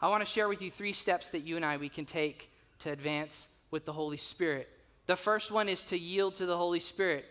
I 0.00 0.08
want 0.08 0.24
to 0.24 0.30
share 0.30 0.48
with 0.48 0.62
you 0.62 0.70
three 0.70 0.92
steps 0.92 1.30
that 1.30 1.40
you 1.40 1.56
and 1.56 1.64
I 1.64 1.78
we 1.78 1.88
can 1.88 2.04
take 2.04 2.50
to 2.80 2.90
advance 2.90 3.48
with 3.70 3.84
the 3.84 3.92
Holy 3.92 4.16
Spirit. 4.16 4.68
The 5.06 5.16
first 5.16 5.50
one 5.50 5.68
is 5.68 5.84
to 5.84 5.98
yield 5.98 6.34
to 6.34 6.46
the 6.46 6.56
Holy 6.56 6.80
Spirit. 6.80 7.24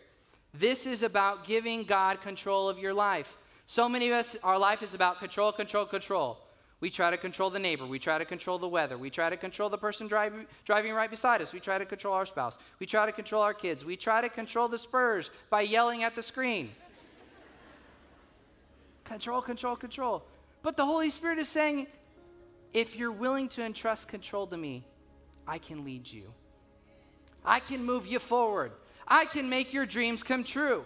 This 0.53 0.85
is 0.85 1.03
about 1.03 1.45
giving 1.45 1.83
God 1.83 2.21
control 2.21 2.69
of 2.69 2.79
your 2.79 2.93
life. 2.93 3.37
So 3.65 3.87
many 3.87 4.07
of 4.07 4.13
us, 4.13 4.35
our 4.43 4.57
life 4.57 4.81
is 4.81 4.93
about 4.93 5.19
control, 5.19 5.51
control, 5.51 5.85
control. 5.85 6.39
We 6.79 6.89
try 6.89 7.09
to 7.09 7.17
control 7.17 7.49
the 7.49 7.59
neighbor. 7.59 7.85
We 7.85 7.99
try 7.99 8.17
to 8.17 8.25
control 8.25 8.59
the 8.59 8.67
weather. 8.67 8.97
We 8.97 9.09
try 9.09 9.29
to 9.29 9.37
control 9.37 9.69
the 9.69 9.77
person 9.77 10.07
driving, 10.07 10.45
driving 10.63 10.93
right 10.93 11.09
beside 11.09 11.41
us. 11.41 11.51
We 11.51 11.59
try 11.59 11.77
to 11.77 11.85
control 11.85 12.13
our 12.13 12.25
spouse. 12.25 12.57
We 12.79 12.85
try 12.85 13.05
to 13.07 13.11
control 13.11 13.41
our 13.41 13.53
kids. 13.53 13.83
We 13.83 13.97
try 13.97 14.21
to 14.21 14.29
control 14.29 14.67
the 14.67 14.77
Spurs 14.77 15.31
by 15.49 15.61
yelling 15.61 16.03
at 16.03 16.15
the 16.15 16.21
screen. 16.21 16.69
control, 19.03 19.41
control, 19.41 19.75
control. 19.75 20.23
But 20.61 20.77
the 20.77 20.85
Holy 20.85 21.09
Spirit 21.09 21.39
is 21.39 21.49
saying, 21.49 21.87
if 22.73 22.95
you're 22.95 23.11
willing 23.11 23.49
to 23.49 23.63
entrust 23.63 24.07
control 24.07 24.45
to 24.47 24.57
me, 24.57 24.83
I 25.47 25.57
can 25.57 25.85
lead 25.85 26.07
you. 26.07 26.33
I 27.45 27.59
can 27.59 27.85
move 27.85 28.05
you 28.05 28.19
forward. 28.19 28.73
I 29.07 29.25
can 29.25 29.49
make 29.49 29.73
your 29.73 29.85
dreams 29.85 30.21
come 30.21 30.43
true. 30.43 30.83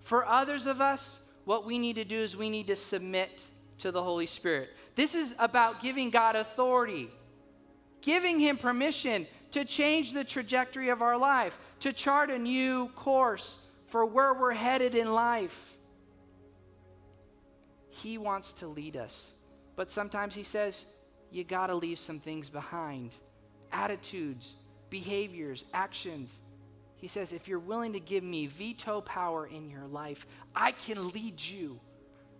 For 0.00 0.26
others 0.26 0.66
of 0.66 0.80
us, 0.80 1.20
what 1.44 1.66
we 1.66 1.78
need 1.78 1.94
to 1.94 2.04
do 2.04 2.18
is 2.18 2.36
we 2.36 2.50
need 2.50 2.68
to 2.68 2.76
submit 2.76 3.46
to 3.78 3.90
the 3.92 4.02
Holy 4.02 4.26
Spirit. 4.26 4.70
This 4.94 5.14
is 5.14 5.34
about 5.38 5.82
giving 5.82 6.10
God 6.10 6.36
authority, 6.36 7.10
giving 8.00 8.38
Him 8.38 8.56
permission 8.56 9.26
to 9.50 9.64
change 9.64 10.12
the 10.12 10.24
trajectory 10.24 10.88
of 10.88 11.02
our 11.02 11.18
life, 11.18 11.58
to 11.80 11.92
chart 11.92 12.30
a 12.30 12.38
new 12.38 12.88
course 12.96 13.58
for 13.88 14.06
where 14.06 14.32
we're 14.32 14.54
headed 14.54 14.94
in 14.94 15.12
life. 15.12 15.76
He 17.90 18.18
wants 18.18 18.54
to 18.54 18.66
lead 18.66 18.96
us. 18.96 19.32
But 19.76 19.90
sometimes 19.90 20.34
He 20.34 20.42
says, 20.42 20.86
you 21.34 21.42
got 21.42 21.66
to 21.66 21.74
leave 21.74 21.98
some 21.98 22.20
things 22.20 22.48
behind 22.48 23.12
attitudes, 23.72 24.54
behaviors, 24.88 25.64
actions. 25.74 26.40
He 26.96 27.08
says, 27.08 27.32
if 27.32 27.48
you're 27.48 27.58
willing 27.58 27.92
to 27.94 28.00
give 28.00 28.22
me 28.22 28.46
veto 28.46 29.00
power 29.00 29.46
in 29.46 29.68
your 29.68 29.86
life, 29.86 30.26
I 30.54 30.72
can 30.72 31.10
lead 31.10 31.40
you 31.40 31.80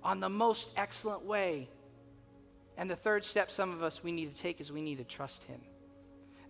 on 0.02 0.20
the 0.20 0.28
most 0.28 0.70
excellent 0.76 1.24
way. 1.24 1.68
And 2.76 2.88
the 2.88 2.96
third 2.96 3.24
step, 3.24 3.50
some 3.50 3.72
of 3.72 3.82
us 3.82 4.04
we 4.04 4.12
need 4.12 4.32
to 4.32 4.40
take 4.40 4.60
is 4.60 4.70
we 4.70 4.80
need 4.80 4.98
to 4.98 5.04
trust 5.04 5.42
Him. 5.44 5.60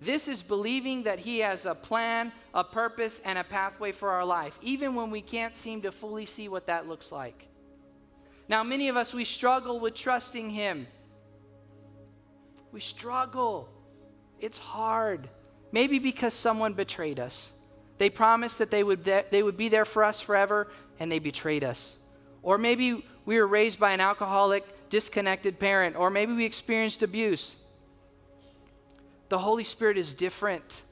This 0.00 0.28
is 0.28 0.42
believing 0.42 1.04
that 1.04 1.18
He 1.18 1.38
has 1.38 1.64
a 1.64 1.74
plan, 1.74 2.30
a 2.52 2.62
purpose, 2.62 3.22
and 3.24 3.38
a 3.38 3.44
pathway 3.44 3.92
for 3.92 4.10
our 4.10 4.24
life, 4.24 4.58
even 4.60 4.94
when 4.94 5.10
we 5.10 5.22
can't 5.22 5.56
seem 5.56 5.80
to 5.82 5.92
fully 5.92 6.26
see 6.26 6.48
what 6.48 6.66
that 6.66 6.86
looks 6.86 7.10
like. 7.10 7.48
Now, 8.48 8.62
many 8.62 8.88
of 8.88 8.96
us, 8.98 9.14
we 9.14 9.24
struggle 9.24 9.80
with 9.80 9.94
trusting 9.94 10.50
Him. 10.50 10.86
We 12.74 12.80
struggle. 12.80 13.68
It's 14.40 14.58
hard. 14.58 15.28
Maybe 15.70 16.00
because 16.00 16.34
someone 16.34 16.72
betrayed 16.72 17.20
us. 17.20 17.52
They 17.98 18.10
promised 18.10 18.58
that 18.58 18.72
they 18.72 18.82
would, 18.82 19.04
they 19.04 19.44
would 19.44 19.56
be 19.56 19.68
there 19.68 19.84
for 19.84 20.02
us 20.02 20.20
forever, 20.20 20.66
and 20.98 21.10
they 21.10 21.20
betrayed 21.20 21.62
us. 21.62 21.96
Or 22.42 22.58
maybe 22.58 23.06
we 23.24 23.38
were 23.38 23.46
raised 23.46 23.78
by 23.78 23.92
an 23.92 24.00
alcoholic, 24.00 24.64
disconnected 24.90 25.60
parent, 25.60 25.94
or 25.94 26.10
maybe 26.10 26.32
we 26.32 26.44
experienced 26.44 27.04
abuse. 27.04 27.54
The 29.28 29.38
Holy 29.38 29.64
Spirit 29.64 29.96
is 29.96 30.12
different. 30.12 30.82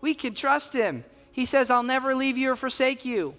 We 0.00 0.14
can 0.14 0.36
trust 0.36 0.72
Him. 0.72 1.04
He 1.32 1.46
says, 1.46 1.68
I'll 1.68 1.82
never 1.82 2.14
leave 2.14 2.38
you 2.38 2.52
or 2.52 2.56
forsake 2.56 3.04
you. 3.04 3.34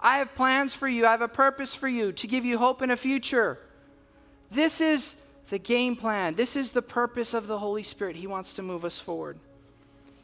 I 0.00 0.16
have 0.16 0.34
plans 0.34 0.72
for 0.72 0.88
you, 0.88 1.04
I 1.04 1.10
have 1.10 1.20
a 1.20 1.28
purpose 1.28 1.74
for 1.74 1.88
you 1.88 2.10
to 2.10 2.26
give 2.26 2.46
you 2.46 2.56
hope 2.56 2.80
in 2.80 2.90
a 2.90 2.96
future. 2.96 3.58
This 4.50 4.80
is 4.80 5.16
the 5.48 5.58
game 5.58 5.96
plan. 5.96 6.34
This 6.34 6.56
is 6.56 6.72
the 6.72 6.82
purpose 6.82 7.34
of 7.34 7.46
the 7.46 7.58
Holy 7.58 7.82
Spirit. 7.82 8.16
He 8.16 8.26
wants 8.26 8.54
to 8.54 8.62
move 8.62 8.84
us 8.84 8.98
forward. 8.98 9.38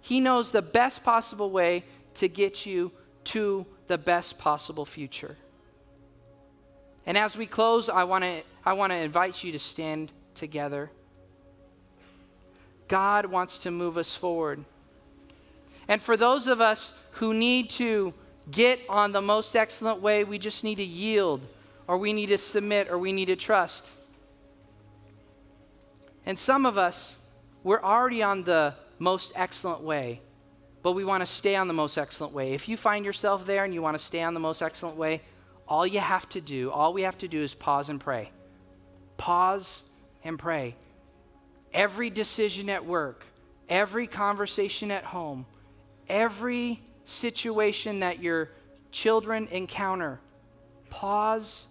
He 0.00 0.20
knows 0.20 0.50
the 0.50 0.62
best 0.62 1.02
possible 1.02 1.50
way 1.50 1.84
to 2.14 2.28
get 2.28 2.66
you 2.66 2.92
to 3.24 3.64
the 3.86 3.98
best 3.98 4.38
possible 4.38 4.84
future. 4.84 5.36
And 7.06 7.18
as 7.18 7.36
we 7.36 7.46
close, 7.46 7.88
I 7.88 8.04
want 8.04 8.24
to 8.24 8.42
I 8.64 8.72
want 8.72 8.92
to 8.92 8.96
invite 8.96 9.44
you 9.44 9.52
to 9.52 9.58
stand 9.58 10.10
together. 10.34 10.90
God 12.88 13.26
wants 13.26 13.58
to 13.58 13.70
move 13.70 13.98
us 13.98 14.14
forward. 14.14 14.64
And 15.86 16.00
for 16.02 16.16
those 16.16 16.46
of 16.46 16.60
us 16.60 16.92
who 17.12 17.34
need 17.34 17.68
to 17.70 18.14
get 18.50 18.78
on 18.88 19.12
the 19.12 19.20
most 19.20 19.54
excellent 19.54 20.00
way, 20.00 20.24
we 20.24 20.38
just 20.38 20.64
need 20.64 20.76
to 20.76 20.84
yield, 20.84 21.46
or 21.86 21.98
we 21.98 22.12
need 22.12 22.26
to 22.26 22.38
submit, 22.38 22.90
or 22.90 22.98
we 22.98 23.12
need 23.12 23.26
to 23.26 23.36
trust. 23.36 23.90
And 26.26 26.38
some 26.38 26.64
of 26.64 26.78
us, 26.78 27.18
we're 27.62 27.82
already 27.82 28.22
on 28.22 28.44
the 28.44 28.74
most 28.98 29.32
excellent 29.36 29.82
way, 29.82 30.20
but 30.82 30.92
we 30.92 31.04
want 31.04 31.20
to 31.20 31.26
stay 31.26 31.56
on 31.56 31.68
the 31.68 31.74
most 31.74 31.98
excellent 31.98 32.32
way. 32.32 32.54
If 32.54 32.68
you 32.68 32.76
find 32.76 33.04
yourself 33.04 33.46
there 33.46 33.64
and 33.64 33.74
you 33.74 33.82
want 33.82 33.98
to 33.98 34.04
stay 34.04 34.22
on 34.22 34.34
the 34.34 34.40
most 34.40 34.62
excellent 34.62 34.96
way, 34.96 35.22
all 35.68 35.86
you 35.86 36.00
have 36.00 36.28
to 36.30 36.40
do, 36.40 36.70
all 36.70 36.92
we 36.92 37.02
have 37.02 37.18
to 37.18 37.28
do 37.28 37.42
is 37.42 37.54
pause 37.54 37.90
and 37.90 38.00
pray. 38.00 38.30
Pause 39.16 39.84
and 40.22 40.38
pray. 40.38 40.76
Every 41.72 42.10
decision 42.10 42.68
at 42.70 42.84
work, 42.84 43.24
every 43.68 44.06
conversation 44.06 44.90
at 44.90 45.04
home, 45.04 45.46
every 46.08 46.82
situation 47.04 48.00
that 48.00 48.22
your 48.22 48.50
children 48.92 49.48
encounter, 49.50 50.20
pause 50.90 51.66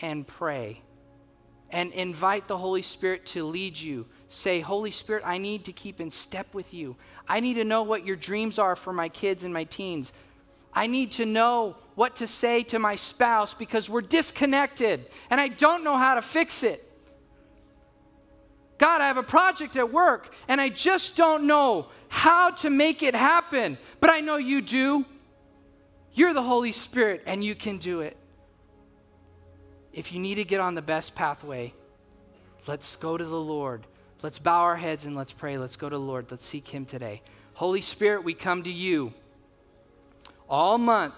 and 0.00 0.26
pray 0.26 0.82
and 1.72 1.92
invite 1.92 2.46
the 2.46 2.58
Holy 2.58 2.82
Spirit 2.82 3.26
to 3.26 3.44
lead 3.44 3.78
you. 3.78 4.06
Say, 4.28 4.60
Holy 4.60 4.90
Spirit, 4.90 5.22
I 5.26 5.38
need 5.38 5.64
to 5.64 5.72
keep 5.72 6.00
in 6.00 6.10
step 6.10 6.54
with 6.54 6.72
you. 6.72 6.96
I 7.26 7.40
need 7.40 7.54
to 7.54 7.64
know 7.64 7.82
what 7.82 8.06
your 8.06 8.16
dreams 8.16 8.58
are 8.58 8.76
for 8.76 8.92
my 8.92 9.08
kids 9.08 9.42
and 9.42 9.52
my 9.52 9.64
teens. 9.64 10.12
I 10.74 10.86
need 10.86 11.12
to 11.12 11.26
know 11.26 11.76
what 11.94 12.16
to 12.16 12.26
say 12.26 12.62
to 12.64 12.78
my 12.78 12.96
spouse 12.96 13.54
because 13.54 13.90
we're 13.90 14.00
disconnected 14.00 15.06
and 15.28 15.40
I 15.40 15.48
don't 15.48 15.84
know 15.84 15.96
how 15.96 16.14
to 16.14 16.22
fix 16.22 16.62
it. 16.62 16.82
God, 18.78 19.00
I 19.00 19.06
have 19.06 19.18
a 19.18 19.22
project 19.22 19.76
at 19.76 19.92
work 19.92 20.34
and 20.48 20.60
I 20.60 20.68
just 20.68 21.16
don't 21.16 21.46
know 21.46 21.88
how 22.08 22.50
to 22.50 22.70
make 22.70 23.02
it 23.02 23.14
happen, 23.14 23.78
but 24.00 24.10
I 24.10 24.20
know 24.20 24.36
you 24.36 24.60
do. 24.60 25.04
You're 26.14 26.34
the 26.34 26.42
Holy 26.42 26.72
Spirit 26.72 27.22
and 27.26 27.44
you 27.44 27.54
can 27.54 27.78
do 27.78 28.00
it. 28.00 28.16
If 29.92 30.12
you 30.12 30.20
need 30.20 30.36
to 30.36 30.44
get 30.44 30.60
on 30.60 30.74
the 30.74 30.82
best 30.82 31.14
pathway, 31.14 31.74
let's 32.66 32.96
go 32.96 33.16
to 33.16 33.24
the 33.24 33.40
Lord. 33.40 33.86
Let's 34.22 34.38
bow 34.38 34.60
our 34.60 34.76
heads 34.76 35.04
and 35.04 35.14
let's 35.16 35.32
pray. 35.32 35.58
Let's 35.58 35.76
go 35.76 35.88
to 35.88 35.96
the 35.96 36.00
Lord. 36.00 36.30
Let's 36.30 36.46
seek 36.46 36.68
Him 36.68 36.84
today. 36.84 37.22
Holy 37.54 37.80
Spirit, 37.80 38.24
we 38.24 38.34
come 38.34 38.62
to 38.62 38.70
you. 38.70 39.12
All 40.48 40.78
month, 40.78 41.14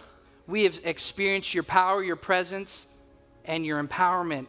we 0.46 0.64
have 0.64 0.78
experienced 0.84 1.54
your 1.54 1.62
power, 1.62 2.02
your 2.02 2.16
presence, 2.16 2.86
and 3.44 3.64
your 3.64 3.82
empowerment. 3.82 4.46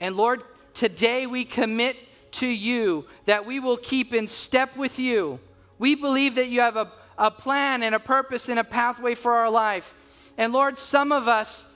And 0.00 0.16
Lord, 0.16 0.42
today 0.74 1.26
we 1.26 1.44
commit 1.44 1.96
to 2.32 2.46
you 2.46 3.06
that 3.24 3.46
we 3.46 3.60
will 3.60 3.76
keep 3.76 4.12
in 4.12 4.26
step 4.26 4.76
with 4.76 4.98
you. 4.98 5.40
We 5.78 5.94
believe 5.94 6.34
that 6.36 6.48
you 6.48 6.60
have 6.60 6.76
a, 6.76 6.90
a 7.18 7.30
plan 7.30 7.82
and 7.82 7.94
a 7.94 8.00
purpose 8.00 8.48
and 8.48 8.58
a 8.58 8.64
pathway 8.64 9.14
for 9.14 9.32
our 9.32 9.50
life. 9.50 9.94
And 10.36 10.52
Lord, 10.52 10.78
some 10.78 11.12
of 11.12 11.28
us, 11.28 11.66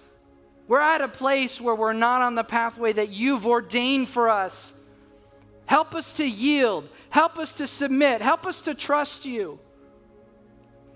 we're 0.70 0.80
at 0.80 1.00
a 1.00 1.08
place 1.08 1.60
where 1.60 1.74
we're 1.74 1.92
not 1.92 2.22
on 2.22 2.36
the 2.36 2.44
pathway 2.44 2.92
that 2.92 3.08
you've 3.08 3.44
ordained 3.44 4.08
for 4.08 4.28
us. 4.28 4.72
Help 5.66 5.96
us 5.96 6.12
to 6.18 6.24
yield. 6.24 6.88
Help 7.08 7.38
us 7.38 7.54
to 7.54 7.66
submit. 7.66 8.22
Help 8.22 8.46
us 8.46 8.62
to 8.62 8.72
trust 8.72 9.26
you. 9.26 9.58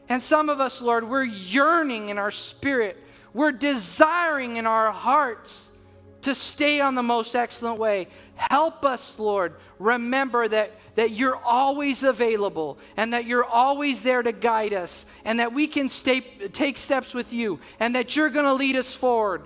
And 0.09 0.23
some 0.23 0.49
of 0.49 0.61
us, 0.61 0.81
Lord, 0.81 1.09
we're 1.09 1.25
yearning 1.25 2.09
in 2.09 2.19
our 2.19 2.31
spirit. 2.31 2.97
We're 3.33 3.51
desiring 3.51 4.59
in 4.59 4.67
our 4.69 4.93
hearts 4.93 5.71
to 6.23 6.37
stay 6.37 6.81
on 6.81 6.95
the 6.95 7.03
most 7.03 7.35
excellent 7.35 7.81
way. 7.81 8.07
Help 8.37 8.85
us, 8.85 9.19
Lord, 9.19 9.57
remember 9.81 10.47
that, 10.47 10.71
that 10.95 11.11
you're 11.11 11.35
always 11.35 12.05
available 12.05 12.79
and 12.97 13.13
that 13.13 13.25
you're 13.25 13.45
always 13.45 14.05
there 14.05 14.23
to 14.23 14.31
guide 14.31 14.73
us 14.73 15.05
and 15.25 15.41
that 15.41 15.53
we 15.53 15.67
can 15.67 15.89
stay, 15.89 16.21
take 16.21 16.79
steps 16.79 17.13
with 17.13 17.33
you 17.33 17.59
and 17.81 17.97
that 17.97 18.15
you're 18.15 18.31
going 18.31 18.45
to 18.45 18.55
lead 18.55 18.77
us 18.77 18.95
forward. 18.95 19.43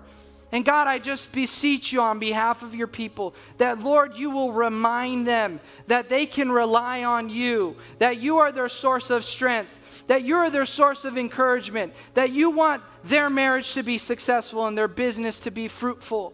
And 0.50 0.64
God, 0.64 0.86
I 0.86 0.98
just 0.98 1.30
beseech 1.30 1.92
you 1.92 2.00
on 2.00 2.18
behalf 2.18 2.62
of 2.62 2.74
your 2.74 2.86
people 2.86 3.34
that, 3.58 3.80
Lord, 3.80 4.16
you 4.16 4.30
will 4.30 4.52
remind 4.52 5.26
them 5.26 5.60
that 5.88 6.08
they 6.08 6.24
can 6.24 6.50
rely 6.50 7.04
on 7.04 7.28
you, 7.28 7.76
that 7.98 8.18
you 8.18 8.38
are 8.38 8.50
their 8.50 8.70
source 8.70 9.10
of 9.10 9.24
strength, 9.24 9.78
that 10.06 10.24
you're 10.24 10.48
their 10.48 10.64
source 10.64 11.04
of 11.04 11.18
encouragement, 11.18 11.92
that 12.14 12.30
you 12.30 12.48
want 12.48 12.82
their 13.04 13.28
marriage 13.28 13.74
to 13.74 13.82
be 13.82 13.98
successful 13.98 14.66
and 14.66 14.76
their 14.76 14.88
business 14.88 15.38
to 15.40 15.50
be 15.50 15.68
fruitful. 15.68 16.32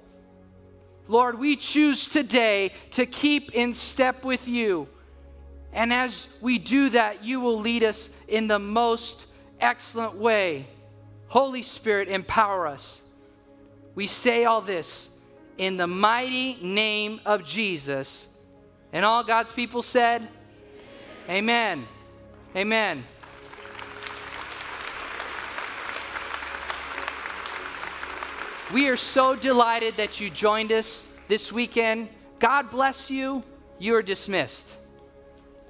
Lord, 1.09 1.38
we 1.38 1.57
choose 1.57 2.09
today 2.09 2.72
to 2.92 3.07
keep 3.07 3.53
in 3.53 3.74
step 3.74 4.24
with 4.24 4.46
you. 4.46 4.88
And 5.72 5.92
as 5.92 6.29
we 6.40 6.59
do 6.59 6.88
that, 6.90 7.24
you 7.24 7.40
will 7.40 7.59
lead 7.59 7.83
us 7.83 8.11
in 8.29 8.46
the 8.46 8.61
most 8.61 9.27
excellent 9.61 10.14
way. 10.14 10.68
Holy 11.27 11.62
Spirit, 11.62 12.09
empower 12.09 12.68
us. 12.68 13.03
We 13.94 14.07
say 14.07 14.44
all 14.44 14.61
this 14.61 15.11
in 15.59 15.76
the 15.76 15.87
mighty 15.87 16.59
name 16.62 17.20
of 17.24 17.44
Jesus. 17.44 18.28
And 18.92 19.04
all 19.04 19.24
God's 19.24 19.52
people 19.52 19.83
said, 19.83 20.26
Amen. 21.28 21.87
Amen. 22.54 23.04
We 28.72 28.88
are 28.88 28.96
so 28.96 29.37
delighted 29.37 29.96
that 29.96 30.20
you 30.20 30.30
joined 30.30 30.72
us 30.72 31.07
this 31.28 31.52
weekend. 31.52 32.09
God 32.38 32.70
bless 32.70 33.11
you. 33.11 33.42
You 33.78 33.94
are 33.94 34.02
dismissed. 34.02 34.74